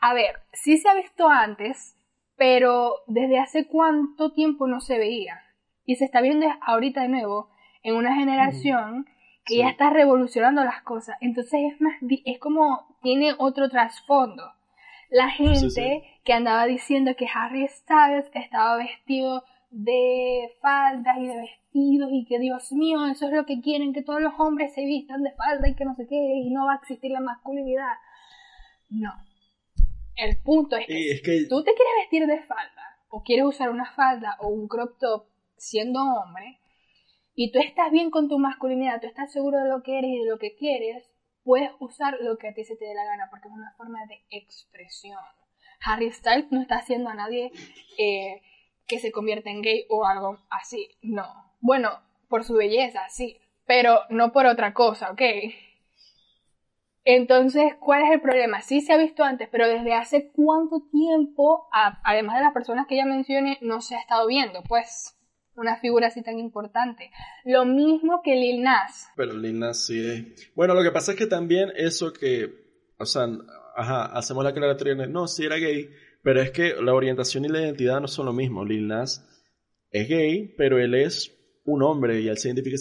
[0.00, 1.96] a ver, sí se ha visto antes,
[2.36, 5.40] pero desde hace cuánto tiempo no se veía.
[5.84, 7.50] Y se está viendo ahorita de nuevo
[7.82, 9.04] en una generación
[9.44, 9.58] que Sí.
[9.58, 11.16] ya está revolucionando las cosas.
[11.20, 14.44] Entonces es más, es como, tiene otro trasfondo.
[15.10, 16.02] La gente sí.
[16.24, 22.38] que andaba diciendo que Harry Styles estaba vestido de faldas y de vestidos y que
[22.38, 25.66] Dios mío, eso es lo que quieren, que todos los hombres se vistan de falda
[25.66, 27.94] y que no sé qué, y no va a existir la masculinidad.
[28.90, 29.12] No.
[30.14, 33.90] El punto es que es tú te quieres vestir de falda o quieres usar una
[33.92, 36.58] falda o un crop top siendo hombre
[37.34, 40.18] y tú estás bien con tu masculinidad, tú estás seguro de lo que eres y
[40.18, 41.10] de lo que quieres,
[41.44, 44.04] puedes usar lo que a ti se te dé la gana porque es una forma
[44.06, 45.18] de expresión.
[45.84, 47.50] Harry Styles no está haciendo a nadie
[47.98, 48.42] eh,
[48.86, 51.26] que se convierta en gay o algo así, no.
[51.60, 55.22] Bueno, por su belleza, sí, pero no por otra cosa, ¿ok?
[57.04, 58.60] Entonces, ¿cuál es el problema?
[58.62, 61.68] Sí se ha visto antes, pero desde hace cuánto tiempo,
[62.04, 65.16] además de las personas que ya mencioné, no se ha estado viendo, pues.
[65.54, 67.10] una figura así tan importante.
[67.44, 69.08] Lo mismo que Lil Nas.
[69.16, 70.52] Pero Lil Nas sí es...
[70.54, 72.50] Bueno, lo que pasa es que también eso que,
[72.98, 73.26] o sea,
[73.76, 75.90] ajá, hacemos la aclaratoria, no, sí era gay,
[76.22, 78.64] pero es que la orientación y la identidad no son lo mismo.
[78.64, 79.28] Lil Nas
[79.90, 82.76] es gay, pero él es un hombre y él se identifica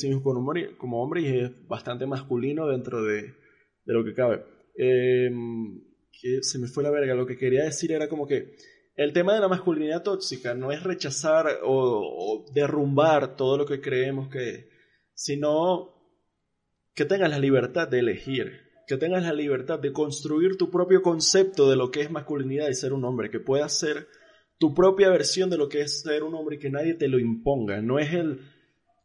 [0.78, 4.44] como hombre, y es bastante masculino dentro de, de lo que cabe.
[4.76, 8.56] Em, que se me fue la verga, lo que quería decir era como que
[8.96, 14.30] el tema de la masculinidad tóxica no es rechazar o, derrumbar todo lo que creemos
[14.30, 14.70] que,
[15.14, 15.96] sino
[16.94, 21.70] que tengas la libertad de elegir, que tengas la libertad de construir tu propio concepto
[21.70, 24.08] de lo que es masculinidad y ser un hombre, que puedas ser
[24.58, 27.20] tu propia versión de lo que es ser un hombre y que nadie te lo
[27.20, 27.82] imponga.
[27.82, 28.40] No es el,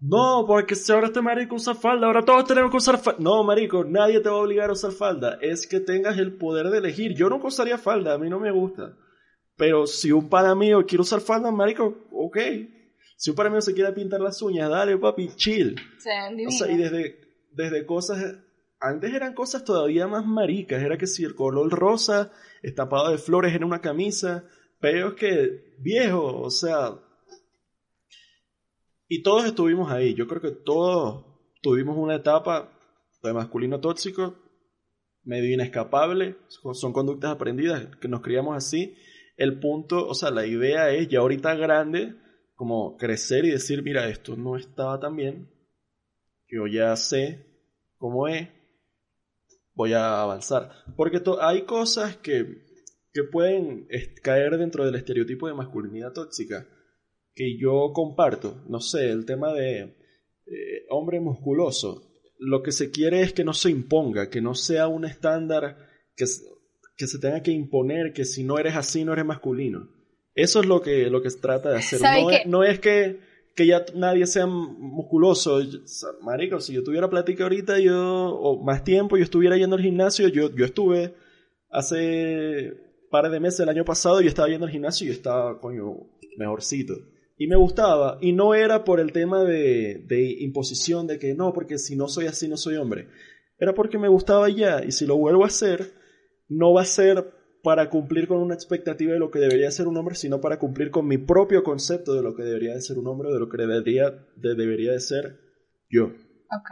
[0.01, 3.19] no, porque si ahora este marico usa falda, ahora todos tenemos que usar falda.
[3.21, 5.39] No, marico, nadie te va a obligar a usar falda.
[5.41, 7.15] Es que tengas el poder de elegir.
[7.15, 8.95] Yo no usaría falda, a mí no me gusta.
[9.57, 12.39] Pero si un pana mío quiere usar falda, marico, ok.
[13.17, 15.75] Si un pana mío se quiere pintar las uñas, dale, papi, chill.
[16.47, 17.19] o sea, y desde,
[17.53, 18.43] desde cosas...
[18.81, 20.83] Antes eran cosas todavía más maricas.
[20.83, 24.45] Era que si el color rosa, estapado de flores en una camisa.
[24.81, 27.01] Pero es que, viejo, o sea...
[29.09, 30.15] Y todos estuvimos ahí.
[30.15, 31.25] Yo creo que todos
[31.63, 32.73] tuvimos una etapa
[33.23, 34.37] de masculino tóxico,
[35.23, 36.37] medio inescapable.
[36.49, 38.97] Son conductas aprendidas, que nos criamos así
[39.37, 42.17] el punto, o sea, la idea es ya ahorita grande,
[42.55, 45.51] como crecer y decir, mira, esto no estaba tan bien,
[46.49, 47.45] yo ya sé
[47.99, 48.49] cómo es,
[49.77, 50.71] voy a avanzar.
[50.97, 52.65] Porque hay cosas que,
[53.13, 53.87] que pueden
[54.23, 56.67] caer dentro del estereotipo de masculinidad tóxica
[57.35, 58.65] que yo comparto.
[58.69, 59.81] No sé, el tema de
[60.47, 62.03] eh, hombre musculoso.
[62.39, 65.77] Lo que se quiere es que no se imponga, que no sea un estándar
[66.17, 66.25] que,
[66.97, 69.89] que se tenga que imponer que si no eres así no eres masculino.
[70.35, 72.01] Eso es lo que, lo que se trata de hacer.
[72.47, 73.21] No es, que,
[73.57, 75.61] que, ya nadie sea musculoso.
[76.23, 80.29] Marico, si yo tuviera plática ahorita yo, o más tiempo, yo estuviera yendo al gimnasio,
[80.29, 81.15] yo, yo estuve
[81.71, 82.75] hace
[83.11, 85.95] par de meses el año pasado, yo estaba yendo al gimnasio y estaba, coño,
[86.37, 86.95] mejorcito.
[87.39, 91.53] Y me gustaba, y no era por el tema de, de imposición, de que no,
[91.53, 93.09] porque si no soy así no soy hombre.
[93.59, 95.93] Era porque me gustaba ya, y si lo vuelvo a hacer,
[96.49, 97.36] no va a ser
[97.67, 100.93] para cumplir con una expectativa de lo que debería ser un hombre, sino para cumplir
[100.93, 103.57] con mi propio concepto de lo que debería de ser un hombre, de lo que
[103.57, 105.41] debería de, debería de ser
[105.91, 106.05] yo.
[106.05, 106.71] Ok.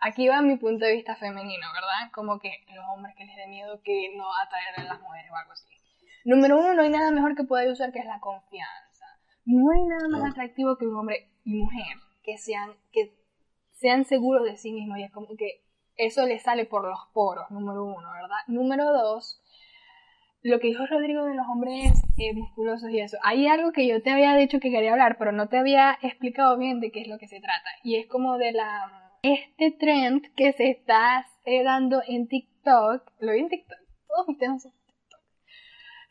[0.00, 2.10] Aquí va mi punto de vista femenino, ¿verdad?
[2.12, 5.36] Como que los hombres que les dé miedo que no atraer a las mujeres o
[5.36, 5.68] algo así.
[6.24, 9.06] Número uno, no hay nada mejor que poder usar que es la confianza.
[9.44, 13.14] No hay nada más atractivo que un hombre y mujer que sean, que
[13.74, 17.48] sean seguros de sí mismos y es como que eso le sale por los poros,
[17.50, 18.38] número uno, ¿verdad?
[18.48, 19.40] Número dos,
[20.42, 23.18] lo que dijo Rodrigo de los hombres eh, musculosos y eso.
[23.22, 26.56] Hay algo que yo te había dicho que quería hablar, pero no te había explicado
[26.56, 27.68] bien de qué es lo que se trata.
[27.82, 33.10] Y es como de la este trend que se está eh, dando en TikTok.
[33.20, 33.78] Lo vi en TikTok.
[34.08, 35.20] Todos ustedes son TikTok.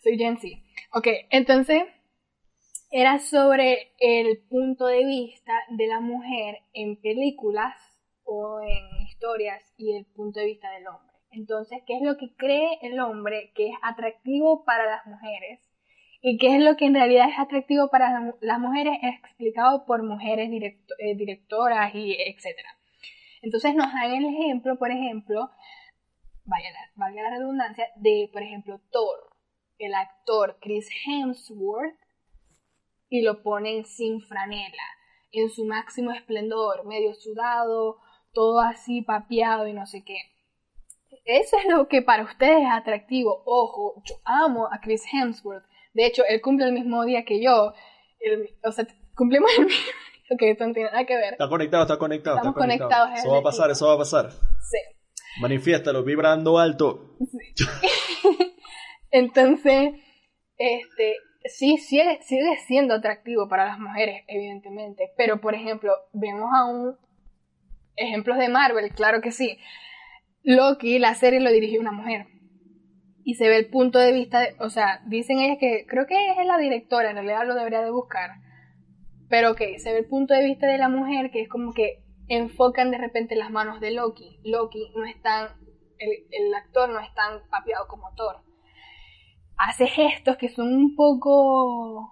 [0.04, 0.48] Soy Gen Z.
[0.94, 1.84] Ok, entonces
[2.92, 7.76] era sobre el punto de vista de la mujer en películas
[8.24, 11.09] o en historias y el punto de vista del hombre.
[11.32, 15.60] Entonces, ¿qué es lo que cree el hombre que es atractivo para las mujeres?
[16.22, 20.50] Y qué es lo que en realidad es atractivo para las mujeres explicado por mujeres
[20.52, 22.70] eh, directoras y etcétera.
[23.42, 25.50] Entonces nos dan el ejemplo, por ejemplo,
[26.46, 29.30] vaya valga la redundancia, de, por ejemplo, Thor,
[29.78, 31.96] el actor Chris Hemsworth,
[33.08, 34.84] y lo ponen sin franela,
[35.32, 37.98] en su máximo esplendor, medio sudado,
[38.34, 40.18] todo así papeado y no sé qué.
[41.26, 43.43] Eso es lo que para ustedes es atractivo.
[43.45, 45.63] Ojo, yo amo a Chris Hemsworth.
[45.93, 47.74] De hecho, él cumple el mismo día que yo.
[48.63, 49.82] o sea, cumplimos el mismo
[50.32, 51.34] Ok, esto no tiene nada que ver.
[51.34, 52.38] Está conectado, está conectado.
[52.38, 53.17] Estamos conectados.
[53.17, 54.32] Eso va a pasar, eso va a pasar.
[54.32, 54.78] Sí.
[55.41, 57.17] Manifiéstalo, vibrando alto.
[57.19, 57.65] Sí.
[59.12, 59.93] Entonces,
[60.58, 65.12] este, sí, sigue, sigue siendo atractivo para las mujeres, evidentemente.
[65.17, 66.97] Pero, por ejemplo, vemos a un
[67.95, 69.57] ejemplos de Marvel, claro que sí.
[70.44, 72.28] Loki, la serie lo dirigió una mujer.
[73.24, 76.46] Y se ve el punto de vista, o sea, dicen ellas que creo que es
[76.46, 78.32] la directora, en realidad lo debería de buscar.
[79.30, 82.04] Pero ok, se ve el punto de vista de la mujer que es como que
[82.28, 84.40] enfocan de repente las manos de Loki.
[84.44, 85.50] Loki no es tan,
[85.98, 88.38] el, el actor no es tan papeado como Thor.
[89.58, 92.12] Hace gestos que son un poco,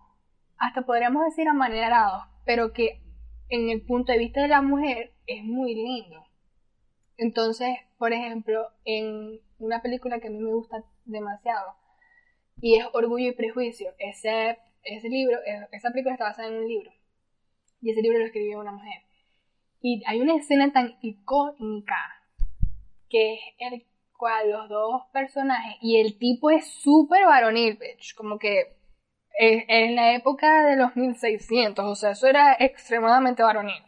[0.57, 3.01] hasta podríamos decir amanerados, pero que
[3.49, 6.23] en el punto de vista de la mujer es muy lindo.
[7.15, 11.75] Entonces, por ejemplo, en una película que a mí me gusta demasiado,
[12.59, 15.37] y es Orgullo y Prejuicio, ese, ese libro,
[15.71, 16.91] esa película está basada en un libro.
[17.81, 19.03] Y ese libro lo escribió una mujer.
[19.81, 21.95] Y hay una escena tan icónica
[23.09, 23.85] que es el
[24.17, 28.75] cual los dos personajes, y el tipo es súper varonil, bitch, como que
[29.39, 33.83] en la época de los 1600, o sea, eso era extremadamente varonil.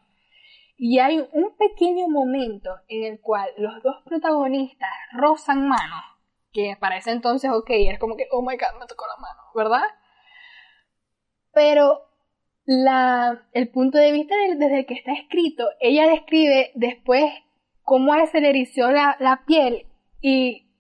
[0.82, 6.06] Y hay un pequeño momento en el cual los dos protagonistas rozan manos,
[6.54, 9.42] que para ese entonces, ok, es como que, oh my god, me tocó la mano,
[9.54, 9.84] ¿verdad?
[11.52, 12.08] Pero
[12.66, 17.30] la, el punto de vista desde el que está escrito, ella describe después
[17.84, 19.86] cómo se le erizó la, la piel
[20.22, 20.72] y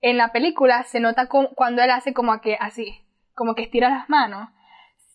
[0.00, 2.94] en la película se nota cuando él hace como que así,
[3.34, 4.48] como que estira las manos.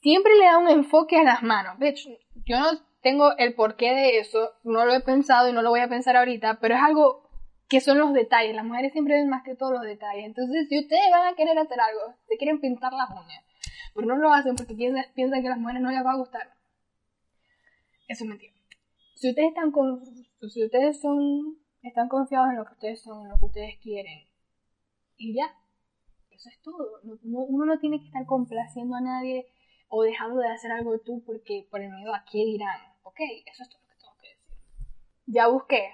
[0.01, 1.79] Siempre le da un enfoque a las manos.
[1.79, 2.07] Bitch,
[2.45, 5.79] yo no tengo el porqué de eso, no lo he pensado y no lo voy
[5.79, 7.29] a pensar ahorita, pero es algo
[7.69, 8.55] que son los detalles.
[8.55, 10.25] Las mujeres siempre ven más que todos los detalles.
[10.25, 13.43] Entonces, si ustedes van a querer hacer algo, se quieren pintar las uñas,
[13.93, 16.17] pero no lo hacen porque piensan, piensan que a las mujeres no les va a
[16.17, 16.53] gustar.
[18.07, 18.53] Eso es mentira.
[19.15, 20.01] Si ustedes están con,
[20.49, 24.27] si ustedes son, están confiados en lo que ustedes son, en lo que ustedes quieren,
[25.17, 25.53] y ya,
[26.31, 27.01] eso es todo.
[27.23, 29.45] uno no tiene que estar complaciendo a nadie
[29.89, 32.88] o dejando de hacer algo tú porque por el miedo a qué dirán.
[33.03, 34.55] Ok, eso es todo lo que tengo que decir.
[35.25, 35.89] Ya busqué.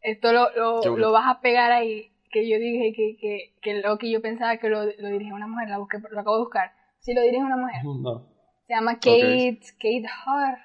[0.00, 2.10] Esto lo, lo, lo vas a pegar ahí.
[2.30, 5.46] Que yo dije que, que, que lo que yo pensaba que lo, lo dirigía una
[5.46, 6.72] mujer, la busqué, lo acabo de buscar.
[6.98, 7.84] Sí, lo dirige una mujer.
[7.84, 8.26] No.
[8.66, 10.58] Se llama Kate, Kate Har.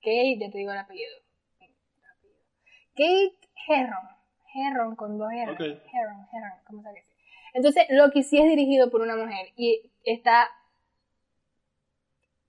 [0.00, 1.12] Kate, ya te digo el apellido.
[2.96, 4.08] Kate Herron.
[4.54, 5.52] Herron con dos R.
[5.52, 5.80] Okay.
[5.92, 7.06] Herron, Herron, ¿cómo se dice?
[7.54, 10.48] Entonces, Loki sí es dirigido por una mujer y está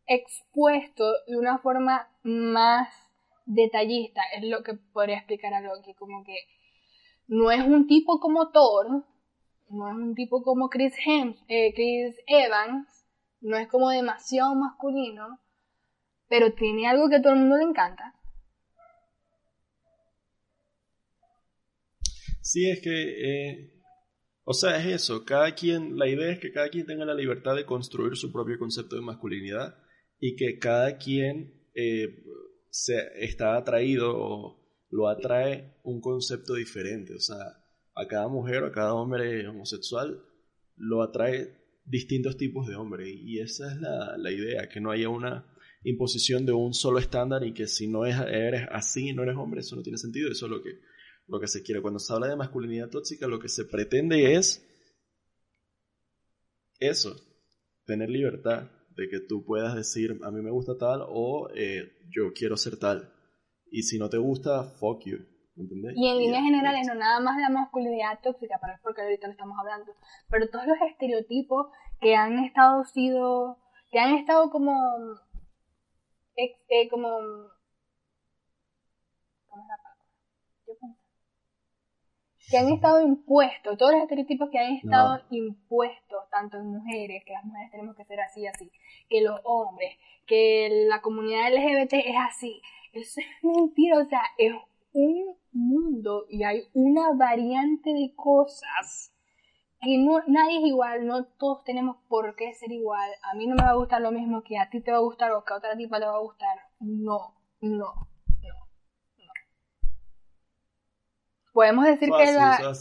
[0.08, 2.89] expuesto de una forma más
[3.45, 6.38] detallista, es lo que podría explicar a Loki, como que
[7.28, 9.06] no es un tipo como Thor,
[9.70, 12.88] no es un tipo como Chris, Hems, eh, Chris Evans,
[13.41, 15.39] no es como demasiado masculino,
[16.28, 18.14] pero tiene algo que a todo el mundo le encanta.
[22.41, 23.74] Sí, es que, eh,
[24.43, 27.56] o sea, es eso, cada quien, la idea es que cada quien tenga la libertad
[27.56, 29.76] de construir su propio concepto de masculinidad
[30.20, 32.24] y que cada quien eh,
[32.70, 37.16] se, está atraído o lo atrae un concepto diferente.
[37.16, 37.38] O sea,
[37.95, 40.24] a cada mujer o a cada hombre homosexual
[40.78, 43.09] lo atrae distintos tipos de hombre.
[43.09, 45.45] Y esa es la, la, idea, que no haya una
[45.84, 49.76] imposición de un solo estándar y que si no eres así, no eres hombre, eso
[49.76, 50.32] no tiene sentido.
[50.32, 50.80] Eso es lo que,
[51.28, 51.82] lo que se quiere.
[51.82, 54.66] Cuando se habla de masculinidad tóxica, lo que se pretende es
[56.80, 57.16] eso,
[57.86, 62.34] tener libertad de que tú puedas decir, a mí me gusta tal o eh, yo
[62.34, 63.12] quiero ser tal.
[63.70, 65.18] Y si no te gusta, fuck you.
[65.58, 65.93] ¿Entendés?
[65.96, 69.34] Y en líneas generales, no nada más la masculinidad tóxica, para es porque ahorita lo
[69.34, 69.93] estamos hablando,
[70.30, 71.68] pero todos los estereotipos
[72.02, 73.58] que han estado sido,
[73.89, 74.74] que han estado como,
[76.36, 77.10] eh, como,
[79.48, 80.06] ¿cómo es la palabra?
[80.68, 80.74] Yo
[82.50, 87.34] que han estado impuestos, todos los estereotipos que han estado impuestos, tanto en mujeres, que
[87.34, 88.72] las mujeres tenemos que ser así, así,
[89.10, 92.62] que los hombres, que la comunidad LGBT es así.
[92.93, 94.54] Eso es mentira, o sea, es
[94.93, 99.12] un mundo y hay una variante de cosas
[99.82, 103.10] que no, nadie es igual, no todos tenemos por qué ser igual.
[103.24, 105.02] A mí no me va a gustar lo mismo que a ti te va a
[105.02, 106.58] gustar o que a otra tipa le va a gustar.
[106.80, 108.14] No, no
[111.56, 112.10] podemos decir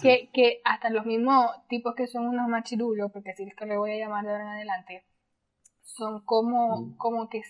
[0.02, 3.78] que, que, hasta los mismos tipos que son unos machirulos, porque así es que le
[3.78, 5.04] voy a llamar de ahora en adelante,
[5.80, 6.96] son como, mm.
[6.96, 7.42] como que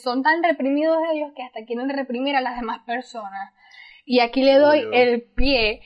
[0.00, 3.52] son tan reprimidos ellos que hasta quieren reprimir a las demás personas.
[4.04, 5.82] Y aquí le doy el pie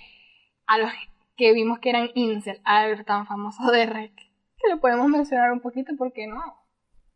[0.66, 0.90] a los
[1.38, 5.96] que vimos que eran incel, al tan famoso Derek, que le podemos mencionar un poquito,
[5.96, 6.42] ¿por qué no?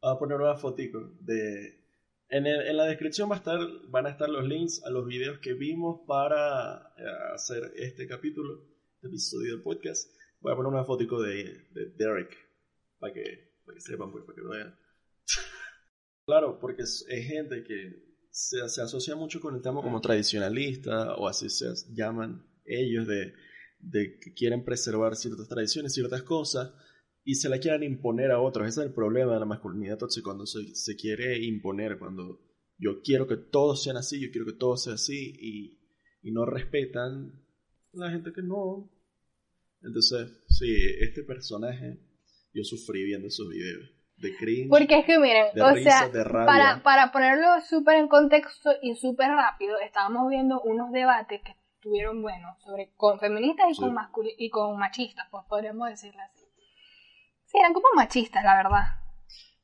[0.01, 1.85] Voy a poner una fotico de
[2.31, 3.59] en, en, la descripción va a estar,
[3.89, 8.65] van a estar los links a los videos que vimos para eh, hacer este capítulo,
[8.97, 10.15] este episodio del podcast.
[10.41, 12.37] Voy a poner una fotico de, de Derek
[12.99, 14.79] para que, para que sepan, pues, para que lo vean.
[16.27, 21.29] claro, porque es, gente que se, se, asocia mucho con el tema como tradicionalista o
[21.29, 23.33] así se llaman ellos de,
[23.79, 26.73] de que quieren preservar ciertas tradiciones, ciertas cosas
[27.29, 28.67] y se la quieran imponer a otros.
[28.67, 32.41] Ese es el problema de la masculinidad tóxica, cuando se, se, quiere imponer, cuando
[32.79, 35.79] yo quiero que todos sean así, yo quiero que todo sea así y,
[36.23, 37.35] y no respetan
[37.93, 38.91] la gente que no.
[39.83, 41.99] Entonces, sí, este personaje,
[42.55, 43.91] yo sufrí viendo esos videos.
[44.17, 46.11] De cringe, Porque es que miren, o sea,
[46.47, 52.23] para, para ponerlo súper en contexto y súper rápido, estábamos viendo unos debates que estuvieron
[52.23, 53.95] buenos sobre con feministas y, con,
[54.39, 56.38] y con machistas, pues podríamos decirlo así.
[57.49, 58.85] Sí, eran como machistas, la verdad.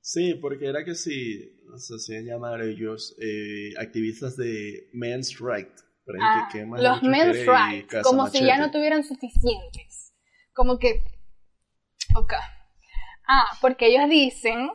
[0.01, 1.39] Sí, porque era que si,
[1.77, 5.85] se hacían llamar ellos eh, activistas de men's rights.
[6.21, 10.15] Ah, los men's rights, como si ya no tuvieran suficientes.
[10.53, 11.03] Como que...
[12.17, 12.33] Ok.
[13.27, 14.71] Ah, porque ellos dicen...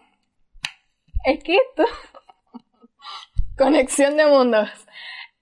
[1.26, 1.86] Es que esto...
[3.58, 4.70] Conexión de mundos.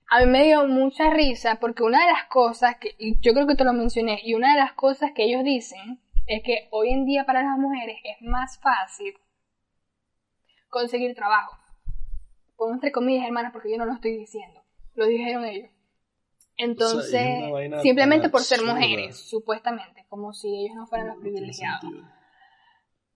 [0.10, 3.46] A mí me dio mucha risa porque una de las cosas que, y yo creo
[3.46, 6.90] que te lo mencioné, y una de las cosas que ellos dicen es que hoy
[6.90, 9.14] en día para las mujeres es más fácil
[10.70, 11.58] conseguir trabajo.
[12.58, 14.62] Pongo entre comillas, hermanas, porque yo no lo estoy diciendo.
[14.94, 15.70] Lo dijeron ellos.
[16.58, 17.22] Entonces,
[17.82, 21.92] simplemente por ser mujeres, supuestamente, como si ellos no fueran los privilegiados.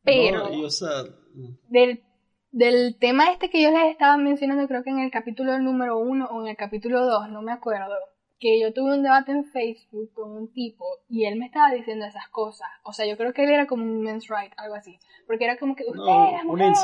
[0.03, 1.57] Pero, mm.
[1.69, 2.03] del,
[2.51, 6.27] del, tema este que yo les estaba mencionando, creo que en el capítulo número uno
[6.31, 7.95] o en el capítulo dos, no me acuerdo,
[8.41, 12.05] que yo tuve un debate en Facebook con un tipo y él me estaba diciendo
[12.05, 12.67] esas cosas.
[12.83, 14.97] O sea, yo creo que él era como un men's right, algo así.
[15.27, 16.77] Porque era como que ustedes las mujeres,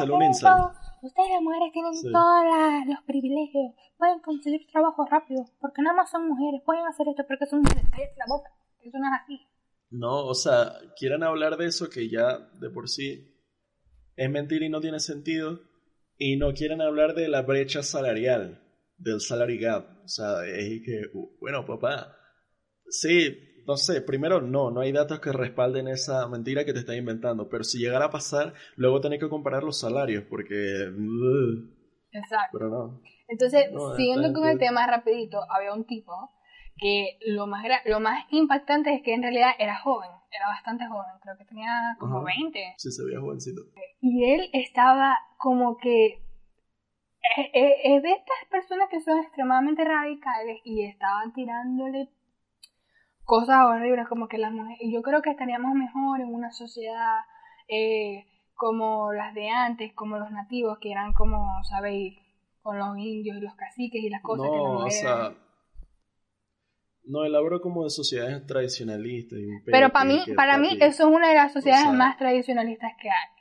[1.02, 6.30] ustedes las mujeres tienen todos los privilegios, pueden conseguir trabajo rápido, porque nada más son
[6.30, 8.52] mujeres, pueden hacer esto porque son mujeres, cállate la boca,
[8.84, 9.48] eso no es así.
[9.90, 13.34] No, o sea, quieran hablar de eso que ya de por sí
[14.16, 15.62] es mentira y no tiene sentido,
[16.18, 18.67] y no quieren hablar de la brecha salarial
[18.98, 19.86] del salary gap.
[20.04, 21.02] O sea, es que,
[21.40, 22.16] bueno, papá,
[22.90, 23.38] sí,
[23.68, 27.50] no sé, primero no, no hay datos que respalden esa mentira que te estás inventando,
[27.50, 30.90] pero si llegara a pasar, luego tenés que comparar los salarios, porque...
[32.12, 32.58] Exacto.
[32.58, 33.02] Pero no.
[33.28, 33.66] Entonces,
[33.98, 36.32] siguiendo con el tema rapidito, había un tipo
[36.78, 41.12] que lo más, lo más impactante es que en realidad era joven, era bastante joven,
[41.22, 42.76] creo que tenía como 20.
[42.78, 43.62] Sí, se veía jovencito.
[44.00, 46.22] Y él estaba como que
[47.54, 52.10] es, de estas personas que son extremadamente radicales y estaban tirándole
[53.24, 57.20] cosas horribles como que las mujeres, y yo creo que estaríamos mejor en una sociedad
[57.68, 58.26] eh,
[58.56, 62.18] como las de antes, como los nativos, que eran como, ¿sabéis?
[62.62, 65.34] Con los indios y los caciques y las cosas no, que no o sea,
[67.06, 69.40] no, elaboro como de sociedades tradicionalistas.
[69.66, 73.37] Pero para mí, para mí eso es una de las sociedades más tradicionalistas que hay.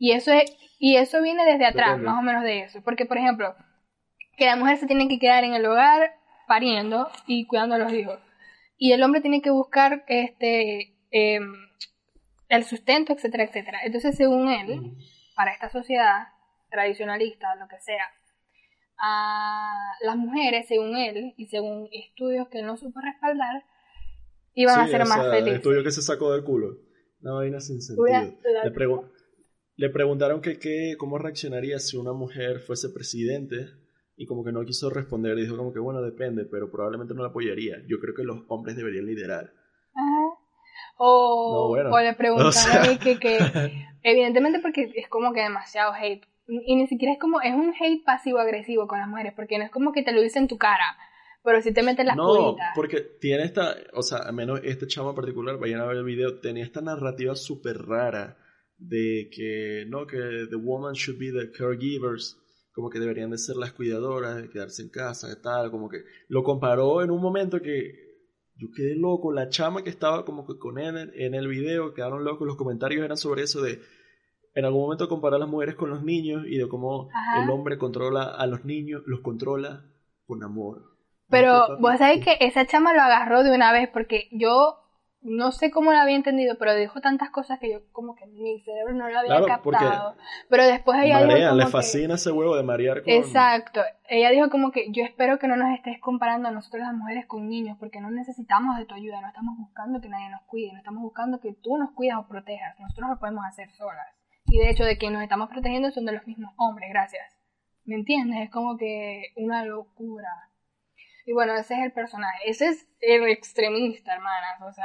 [0.00, 2.80] Y eso, es, y eso viene desde atrás, más o menos de eso.
[2.82, 3.54] Porque, por ejemplo,
[4.38, 6.14] que la mujer se tiene que quedar en el hogar
[6.48, 8.18] pariendo y cuidando a los hijos.
[8.78, 11.52] Y el hombre tiene que buscar este em,
[12.48, 13.80] el sustento, etcétera, etcétera.
[13.84, 14.96] Entonces, según él,
[15.36, 16.28] para esta sociedad
[16.70, 18.06] tradicionalista, lo que sea,
[18.98, 23.64] a las mujeres, según él, y según estudios que él no supo respaldar,
[24.54, 25.56] iban a ser más felices.
[25.56, 26.78] estudio que se sacó del culo.
[27.20, 28.06] Una vaina sin sentido.
[28.64, 28.70] Le,
[29.80, 33.70] le preguntaron que, cómo reaccionaría si una mujer fuese presidente
[34.14, 37.30] y como que no quiso responder, dijo como que bueno, depende, pero probablemente no la
[37.30, 37.78] apoyaría.
[37.88, 39.54] Yo creo que los hombres deberían liderar.
[40.98, 43.38] O, le preguntaron que, que,
[44.02, 46.26] evidentemente porque es como que demasiado hate.
[46.46, 49.70] Y ni siquiera es como, es un hate pasivo-agresivo con las mujeres, porque no es
[49.70, 50.98] como que te lo dice en tu cara,
[51.42, 55.08] pero si te meten las No, porque tiene esta, o sea, al menos este chavo
[55.08, 58.36] en particular, vayan a ver el video, tenía esta narrativa súper rara
[58.80, 62.36] de que no, que the woman should be the caregivers,
[62.72, 66.42] como que deberían de ser las cuidadoras, de quedarse en casa, tal, como que lo
[66.42, 68.10] comparó en un momento que
[68.56, 72.24] yo quedé loco, la chama que estaba como que con él en el video, quedaron
[72.24, 73.80] locos, los comentarios eran sobre eso de
[74.54, 77.08] en algún momento comparar a las mujeres con los niños y de cómo
[77.42, 79.84] el hombre controla a los niños, los controla
[80.26, 80.82] con amor.
[81.28, 84.76] Pero vos sabés que esa chama lo agarró de una vez porque yo
[85.22, 88.60] no sé cómo lo había entendido, pero dijo tantas cosas que yo como que mi
[88.60, 90.16] cerebro no lo había captado.
[90.48, 93.12] Pero después ella dijo le fascina ese huevo de marear con...
[93.12, 93.82] Exacto.
[94.08, 97.26] Ella dijo como que yo espero que no nos estés comparando a nosotros las mujeres
[97.26, 100.72] con niños, porque no necesitamos de tu ayuda, no estamos buscando que nadie nos cuide,
[100.72, 104.06] no estamos buscando que tú nos cuidas o protejas, nosotros lo podemos hacer solas.
[104.46, 107.22] Y de hecho de quien nos estamos protegiendo son de los mismos hombres, gracias.
[107.84, 108.40] ¿Me entiendes?
[108.42, 110.49] Es como que una locura.
[111.30, 112.38] Y bueno, ese es el personaje.
[112.46, 114.60] Ese es el extremista, hermanas.
[114.68, 114.84] O sea,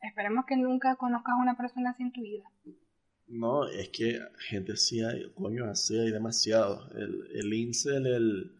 [0.00, 2.44] esperemos que nunca conozcas a una persona así en tu vida.
[3.26, 4.18] No, es que
[4.48, 5.02] gente así
[5.34, 6.88] coño, así hay demasiado.
[6.96, 8.58] El, el incel, el...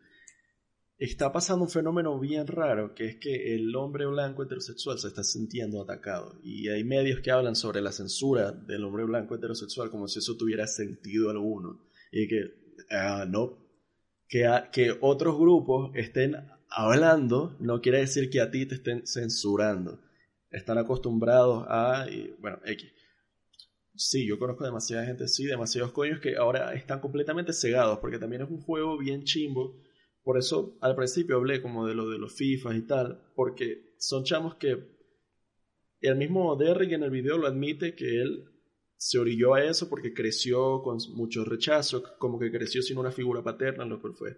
[0.98, 5.24] Está pasando un fenómeno bien raro, que es que el hombre blanco heterosexual se está
[5.24, 6.38] sintiendo atacado.
[6.42, 10.36] Y hay medios que hablan sobre la censura del hombre blanco heterosexual como si eso
[10.36, 11.80] tuviera sentido alguno.
[12.12, 12.42] Y que,
[12.90, 13.56] ah, no,
[14.28, 16.36] que, que otros grupos estén
[16.74, 20.00] hablando no quiere decir que a ti te estén censurando.
[20.50, 22.06] Están acostumbrados a,
[22.38, 22.92] bueno, X.
[23.94, 28.42] Sí, yo conozco demasiada gente, sí, demasiados coños que ahora están completamente cegados, porque también
[28.42, 29.80] es un juego bien chimbo.
[30.22, 34.24] Por eso al principio hablé como de lo de los FIFA y tal, porque son
[34.24, 34.92] chamos que
[36.00, 38.44] el mismo Derrick en el video lo admite que él
[38.96, 43.42] se orilló a eso porque creció con mucho rechazo, como que creció sin una figura
[43.42, 44.36] paterna, lo cual fue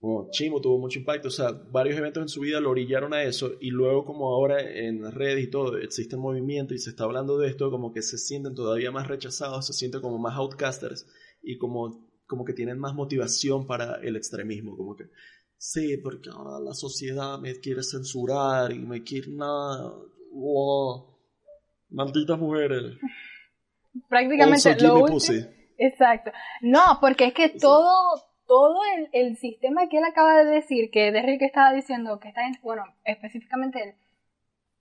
[0.00, 3.22] como chimo, tuvo mucho impacto, o sea, varios eventos en su vida lo orillaron a
[3.22, 7.36] eso y luego como ahora en redes y todo existe movimiento y se está hablando
[7.36, 11.06] de esto, como que se sienten todavía más rechazados, se sienten como más outcasters
[11.42, 15.04] y como, como que tienen más motivación para el extremismo, como que
[15.58, 19.92] sí, porque ahora la sociedad me quiere censurar y me quiere nada,
[20.32, 21.14] wow,
[21.90, 22.96] malditas mujeres.
[24.08, 25.06] Prácticamente lo
[25.76, 26.30] Exacto.
[26.62, 31.12] No, porque es que todo todo el, el, sistema que él acaba de decir, que
[31.12, 33.94] Derrick estaba diciendo, que está, en, bueno, específicamente él,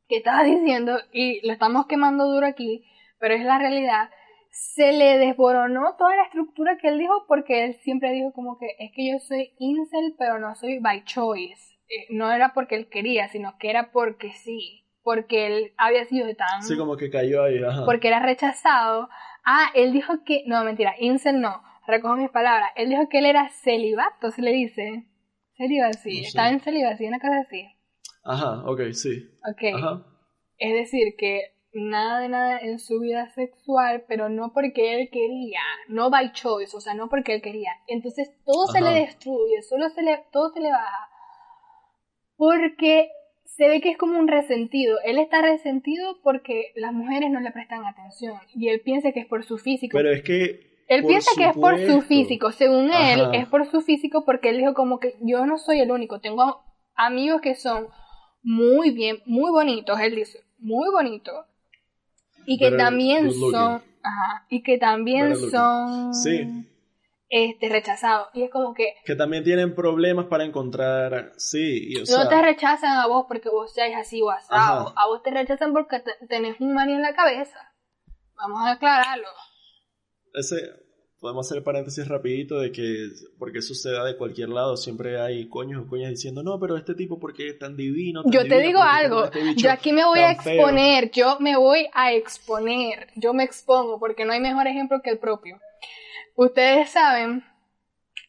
[0.08, 2.84] que estaba diciendo, y lo estamos quemando duro aquí,
[3.20, 4.10] pero es la realidad,
[4.50, 8.76] se le desboronó toda la estructura que él dijo porque él siempre dijo como que
[8.80, 11.78] es que yo soy incel, pero no soy by choice.
[11.90, 14.84] Eh, no era porque él quería, sino que era porque sí.
[15.04, 16.64] Porque él había sido tan...
[16.64, 17.86] Sí, como que cayó ahí, ajá.
[17.86, 19.10] Porque era rechazado.
[19.46, 20.44] Ah, él dijo que...
[20.48, 24.52] No, mentira, incel no recojo mis palabras, él dijo que él era celibato, se le
[24.52, 25.06] dice.
[25.58, 27.66] Celibacy, estaba en celibacy, una cosa así.
[28.24, 29.30] Ajá, ok, sí.
[29.52, 29.76] Ok.
[29.76, 30.06] Ajá.
[30.58, 35.62] Es decir, que nada de nada en su vida sexual, pero no porque él quería,
[35.88, 37.72] no by choice, o sea, no porque él quería.
[37.88, 41.10] Entonces todo se le destruye, solo se le, todo se le baja.
[42.36, 43.10] Porque
[43.46, 45.00] se ve que es como un resentido.
[45.04, 49.26] Él está resentido porque las mujeres no le prestan atención y él piensa que es
[49.26, 49.98] por su físico.
[49.98, 52.52] Pero es que él piensa que es por su físico.
[52.52, 55.92] Según él, es por su físico porque él dijo como que yo no soy el
[55.92, 56.20] único.
[56.20, 56.64] Tengo
[56.96, 57.88] amigos que son
[58.42, 60.00] muy bien, muy bonitos.
[60.00, 61.46] Él dice, muy bonitos.
[62.48, 63.84] Y que también son...
[64.02, 66.16] Ajá, y que también son...
[66.16, 66.66] Sí.
[67.30, 68.30] Este, rechazados.
[68.34, 68.96] Y es como que...
[69.06, 71.34] Que también tienen problemas para encontrar...
[71.38, 74.92] Sí, y, o No te rechazan a vos porque vos seas así o asado.
[74.96, 77.60] A vos te rechazan porque tenés un maní en la cabeza.
[78.36, 79.28] Vamos a aclararlo
[80.34, 80.72] ese,
[81.20, 85.48] podemos hacer paréntesis rapidito de que porque eso se da de cualquier lado, siempre hay
[85.50, 88.24] coños o coñas diciendo, no, pero este tipo porque es tan divino.
[88.26, 92.14] yo te digo algo, este yo aquí me voy a exponer, yo me voy a
[92.14, 95.60] exponer, yo me expongo porque no hay mejor ejemplo que el propio.
[96.36, 97.44] Ustedes saben,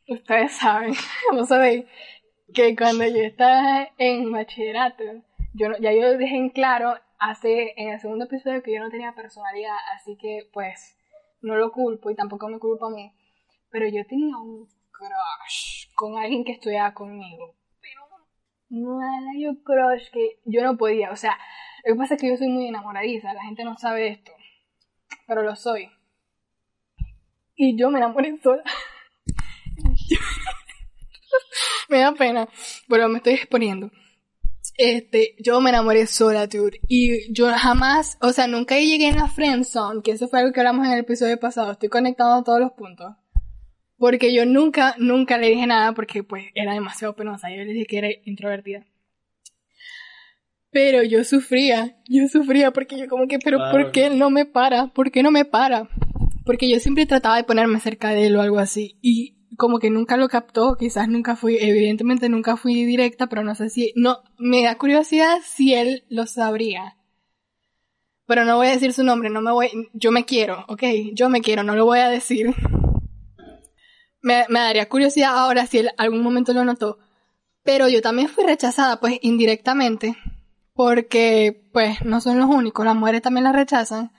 [0.09, 0.95] ustedes saben,
[1.31, 1.85] ¿cómo sabéis?
[2.53, 5.05] Que cuando yo estaba en bachillerato,
[5.55, 9.15] yo ya yo dejé en claro hace en el segundo episodio que yo no tenía
[9.15, 10.97] personalidad, así que pues
[11.43, 13.13] no lo culpo y tampoco me culpo a mí,
[13.71, 17.55] pero yo tenía un crush con alguien que estudiaba conmigo.
[17.81, 18.03] Pero
[18.69, 21.39] no era yo crush que yo no podía, o sea,
[21.85, 24.33] lo que pasa es que yo soy muy enamoradiza, la gente no sabe esto,
[25.27, 25.91] pero lo soy.
[27.55, 28.63] Y yo me enamoré sola.
[31.89, 32.49] me da pena,
[32.89, 33.91] pero me estoy exponiendo
[34.77, 36.81] este, yo me enamoré sola, dude.
[36.89, 40.61] Y yo jamás, o sea, nunca llegué en la friendzone, que eso fue algo que
[40.61, 41.73] hablamos en el episodio pasado.
[41.73, 43.15] Estoy conectando todos los puntos.
[43.97, 47.51] Porque yo nunca, nunca le dije nada porque pues era demasiado penosa.
[47.51, 48.87] Yo le dije que era introvertida.
[50.71, 54.47] Pero yo sufría, yo sufría porque yo como que, pero ¿por qué él no me
[54.47, 54.87] para?
[54.87, 55.89] ¿Por qué no me para?
[56.47, 58.99] Porque yo siempre trataba de ponerme cerca de él o algo así.
[59.03, 63.55] Y como que nunca lo captó, quizás nunca fui, evidentemente nunca fui directa, pero no
[63.55, 66.97] sé si, no, me da curiosidad si él lo sabría.
[68.27, 70.83] Pero no voy a decir su nombre, no me voy, yo me quiero, ok,
[71.15, 72.55] yo me quiero, no lo voy a decir.
[74.23, 76.99] Me, me daría curiosidad ahora si él algún momento lo notó.
[77.63, 80.17] Pero yo también fui rechazada, pues indirectamente,
[80.75, 84.13] porque pues no son los únicos, las mujeres también la rechazan.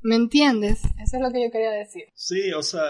[0.00, 0.82] ¿Me entiendes?
[1.02, 2.04] Eso es lo que yo quería decir.
[2.14, 2.82] Sí, o sea,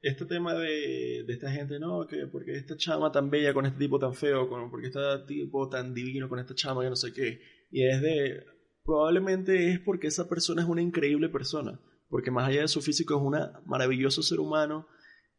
[0.00, 3.78] este tema de, de, esta gente, no, que porque esta chama tan bella con este
[3.78, 7.12] tipo tan feo, con, porque este tipo tan divino con esta chama, que no sé
[7.12, 7.40] qué.
[7.70, 8.44] Y es de,
[8.84, 13.14] probablemente es porque esa persona es una increíble persona, porque más allá de su físico
[13.14, 13.36] es un
[13.66, 14.86] maravilloso ser humano,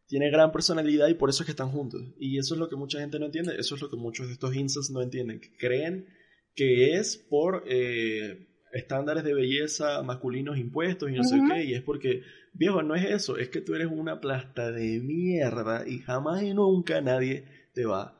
[0.07, 2.01] tiene gran personalidad y por eso es que están juntos.
[2.17, 4.33] Y eso es lo que mucha gente no entiende, eso es lo que muchos de
[4.33, 6.07] estos incels no entienden, que creen
[6.55, 11.81] que es por eh, estándares de belleza masculinos impuestos y no sé qué, y es
[11.83, 16.43] porque, viejo, no es eso, es que tú eres una plasta de mierda y jamás
[16.43, 18.15] y nunca nadie te va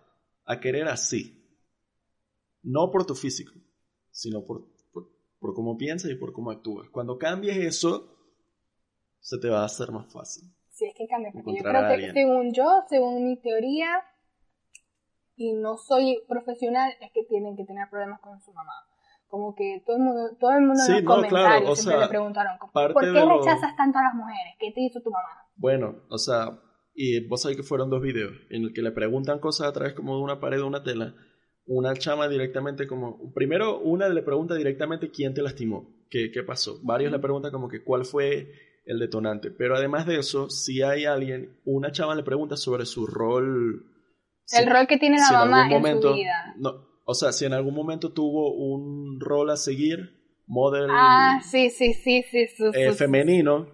[0.45, 1.35] a querer así.
[2.61, 3.53] No por tu físico,
[4.11, 4.67] sino por,
[5.39, 6.89] por, cómo piensas y por cómo actúas.
[6.89, 8.17] Cuando cambies eso,
[9.19, 10.49] se te va a hacer más fácil.
[10.71, 14.03] Sí, es que cambia, porque yo creo que según yo, según mi teoría,
[15.35, 18.73] y no soy profesional, es que tienen que tener problemas con su mamá
[19.29, 22.93] como que todo el mundo, todo el mundo en los comentarios siempre le preguntaron, ¿por
[22.93, 24.55] qué rechazas tanto a las mujeres?
[24.59, 25.47] ¿Qué te hizo tu mamá?
[25.55, 26.59] Bueno, o sea,
[26.93, 29.93] y vos sabés que fueron dos videos en el que le preguntan cosas a través
[29.93, 31.15] como de una pared o una tela.
[31.65, 35.87] Una chama directamente como, primero una le pregunta directamente quién te lastimó.
[36.09, 36.79] qué, qué pasó.
[36.81, 38.51] Varios le preguntan como que cuál fue
[38.85, 39.51] el detonante.
[39.51, 43.85] Pero además de eso, si hay alguien, una chava le pregunta sobre su rol.
[44.51, 46.55] El rol que tiene la si en mamá en, momento, su vida.
[46.57, 49.97] no, o sea, si en algún momento tuvo un rol a seguir,
[50.47, 52.45] model Ah, sí, sí, sí, sí.
[52.73, 53.67] eh, femenino,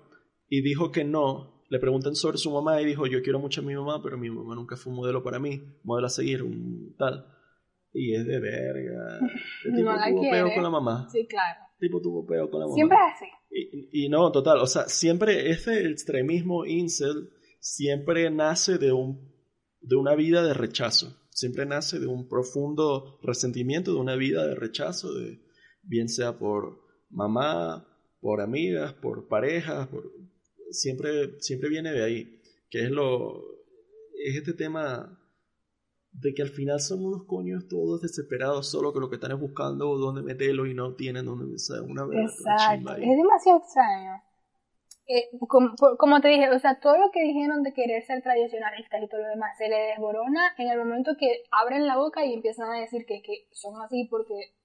[0.49, 1.53] y dijo que no.
[1.69, 4.29] Le preguntan sobre su mamá y dijo, yo quiero mucho a mi mamá, pero mi
[4.29, 7.25] mamá nunca fue un modelo para mí, modelo a seguir, un tal.
[7.91, 9.19] Y es de verga.
[9.65, 10.37] El tipo No la tuvo quiere.
[10.37, 11.07] peo con la mamá.
[11.11, 11.59] Sí, claro.
[11.79, 12.75] El tipo tuvo peo con la mamá.
[12.75, 13.25] Siempre así.
[13.49, 17.29] Y, y no, total, o sea, siempre ese extremismo incel
[17.59, 19.33] siempre nace de un
[19.81, 24.55] de una vida de rechazo, siempre nace de un profundo resentimiento, de una vida de
[24.55, 25.41] rechazo, de
[25.83, 26.79] bien sea por
[27.09, 27.85] mamá,
[28.21, 30.11] por amigas, por parejas, por
[30.71, 33.43] siempre siempre viene de ahí, que es lo
[34.17, 35.19] es este tema
[36.13, 39.39] de que al final son unos coños todos desesperados solo que lo que están es
[39.39, 42.95] buscando dónde meterlo y no tienen dónde o sea, una verdad toda Exacto.
[42.95, 44.24] Es demasiado extraño.
[45.07, 49.07] Eh, como, te dije, o sea, todo lo que dijeron de querer ser tradicionalistas y
[49.07, 52.71] todo lo demás se le desborona en el momento que abren la boca y empiezan
[52.71, 54.55] a decir que, que son así porque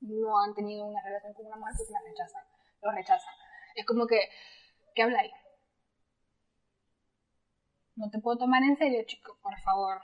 [0.00, 2.42] no han tenido una relación con una mujer porque la rechazan,
[2.82, 3.34] lo rechazan.
[3.76, 4.18] Es como que,
[4.94, 5.32] ¿qué habláis?
[7.94, 9.98] No te puedo tomar en serio, chico, por favor.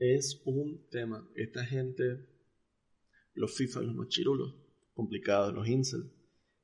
[0.00, 1.26] Es un tema.
[1.36, 2.26] Esta gente,
[3.34, 4.54] los FIFA, los machirulos,
[4.94, 6.12] complicados, los incel.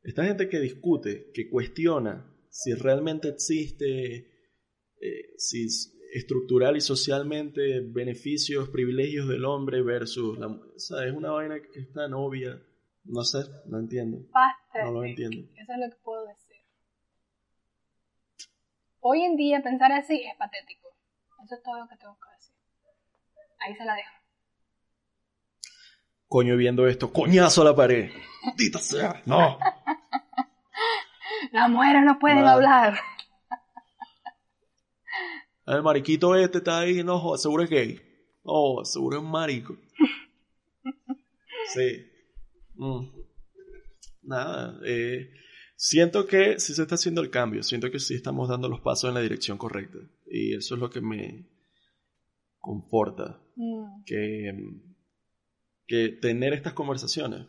[0.06, 4.18] Esta gente que discute, que cuestiona si realmente existe,
[5.00, 10.70] eh, si es estructural y socialmente beneficios, privilegios del hombre versus la mujer.
[10.76, 12.62] O sea, es una vaina que es tan obvia.
[13.02, 14.18] No sé, no entiendo.
[14.30, 14.84] Basta.
[14.84, 15.38] No lo entiendo.
[15.56, 16.56] Eso es lo que puedo decir.
[19.00, 20.88] Hoy en día pensar así es patético.
[21.44, 22.54] Eso es todo lo que tengo que decir.
[23.58, 24.25] Ahí se la dejo.
[26.28, 28.10] Coño, viendo esto, coñazo a la pared.
[28.44, 29.58] Maldita sea, no.
[31.52, 32.52] Las mujeres no pueden Nada.
[32.54, 32.98] hablar.
[35.66, 38.00] El mariquito este está ahí, no, seguro es gay.
[38.42, 39.76] Oh, seguro es marico.
[41.74, 42.06] Sí.
[42.74, 43.06] Mm.
[44.22, 45.30] Nada, eh,
[45.76, 49.08] siento que sí se está haciendo el cambio, siento que sí estamos dando los pasos
[49.08, 49.98] en la dirección correcta.
[50.26, 51.48] Y eso es lo que me
[52.58, 54.52] conforta, Mm, que,
[55.86, 57.46] que tener estas conversaciones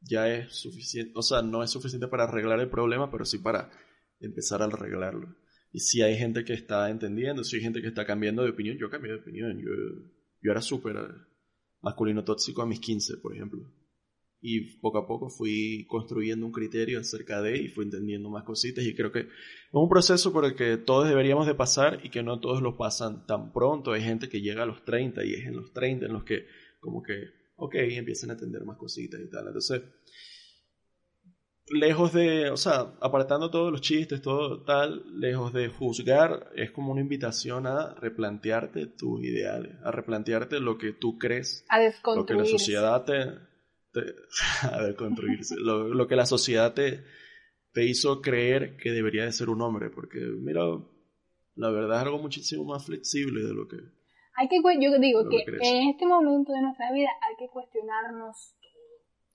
[0.00, 3.70] ya es suficiente, o sea, no es suficiente para arreglar el problema, pero sí para
[4.20, 5.36] empezar a arreglarlo.
[5.72, 8.76] Y si hay gente que está entendiendo, si hay gente que está cambiando de opinión,
[8.78, 9.58] yo cambié de opinión.
[9.58, 9.70] Yo,
[10.42, 10.96] yo era súper
[11.80, 13.60] masculino tóxico a mis 15, por ejemplo.
[14.42, 18.84] Y poco a poco fui construyendo un criterio acerca de y fui entendiendo más cositas.
[18.84, 19.26] Y creo que es
[19.72, 23.26] un proceso por el que todos deberíamos de pasar y que no todos lo pasan
[23.26, 23.92] tan pronto.
[23.92, 26.46] Hay gente que llega a los 30 y es en los 30 en los que
[26.80, 29.46] como que, ok, empiezan a entender más cositas y tal.
[29.46, 29.82] Entonces,
[31.68, 36.92] lejos de, o sea, apartando todos los chistes, todo tal, lejos de juzgar, es como
[36.92, 41.78] una invitación a replantearte tus ideales, a replantearte lo que tú crees, a
[42.16, 43.24] lo que la sociedad te...
[43.92, 44.14] te-
[44.62, 47.04] a desconstruirse, lo, lo que la sociedad te,
[47.72, 50.62] te hizo creer que debería de ser un hombre, porque mira,
[51.54, 53.76] la verdad es algo muchísimo más flexible de lo que...
[54.36, 58.54] Hay que, yo digo que en este momento de nuestra vida hay que cuestionarnos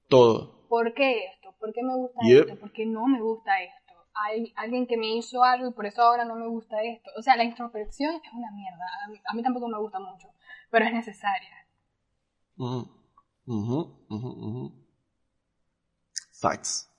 [0.10, 0.66] Todo.
[0.68, 2.42] por qué esto, por qué me gusta Yep.
[2.50, 3.94] esto, por qué no me gusta esto.
[4.14, 7.12] Hay alguien que me hizo algo y por eso ahora no me gusta esto.
[7.18, 8.86] O sea, la introspección es una mierda.
[9.04, 10.30] A mí, a mí tampoco me gusta mucho,
[10.72, 11.50] pero es necesaria.
[12.58, 12.88] Ujú,
[13.46, 13.80] ujú,
[14.10, 14.86] ujú.
[16.40, 16.90] Facts.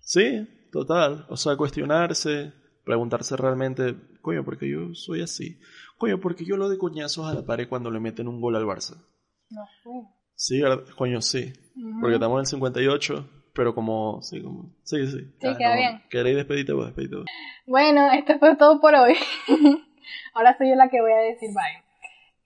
[0.00, 1.26] Sí, total.
[1.28, 2.52] O sea, cuestionarse,
[2.84, 3.94] preguntarse realmente,
[4.28, 5.58] coño, ¿por qué yo soy así?
[5.96, 8.56] Coño, ¿por qué yo lo de coñazos a la pared cuando le meten un gol
[8.56, 9.02] al Barça?
[9.48, 10.06] No sé.
[10.34, 10.60] Sí,
[10.98, 11.50] coño, sí.
[11.98, 15.32] Porque estamos en el 58, pero como, sí, como, sí, sí.
[15.40, 16.02] Sí, queda bien.
[16.10, 16.84] ¿Queréis despedirte vos?
[16.84, 17.24] Despedite vos.
[17.66, 19.14] Bueno, esto fue todo por hoy.
[20.34, 21.82] Ahora soy yo la que voy a decir bye.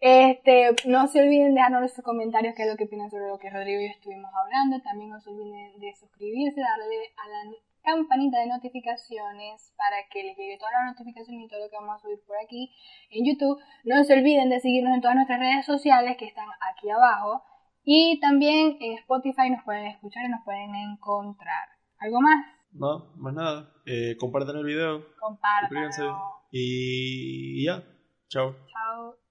[0.01, 3.39] Este, no se olviden de dejarnos sus comentarios qué es lo que opinan sobre lo
[3.39, 4.81] que Rodrigo y yo estuvimos hablando.
[4.83, 7.51] También no se olviden de suscribirse, darle a la
[7.83, 11.97] campanita de notificaciones para que les llegue todas las notificaciones y todo lo que vamos
[11.97, 12.71] a subir por aquí
[13.11, 13.59] en YouTube.
[13.85, 17.43] No se olviden de seguirnos en todas nuestras redes sociales que están aquí abajo.
[17.85, 21.69] Y también en Spotify nos pueden escuchar y nos pueden encontrar.
[21.99, 22.45] ¿Algo más?
[22.73, 23.73] No, más nada.
[23.87, 26.43] Eh, compartan el video, Compártanlo.
[26.51, 27.83] y ya.
[28.29, 28.55] Chao.
[28.73, 29.22] Chao.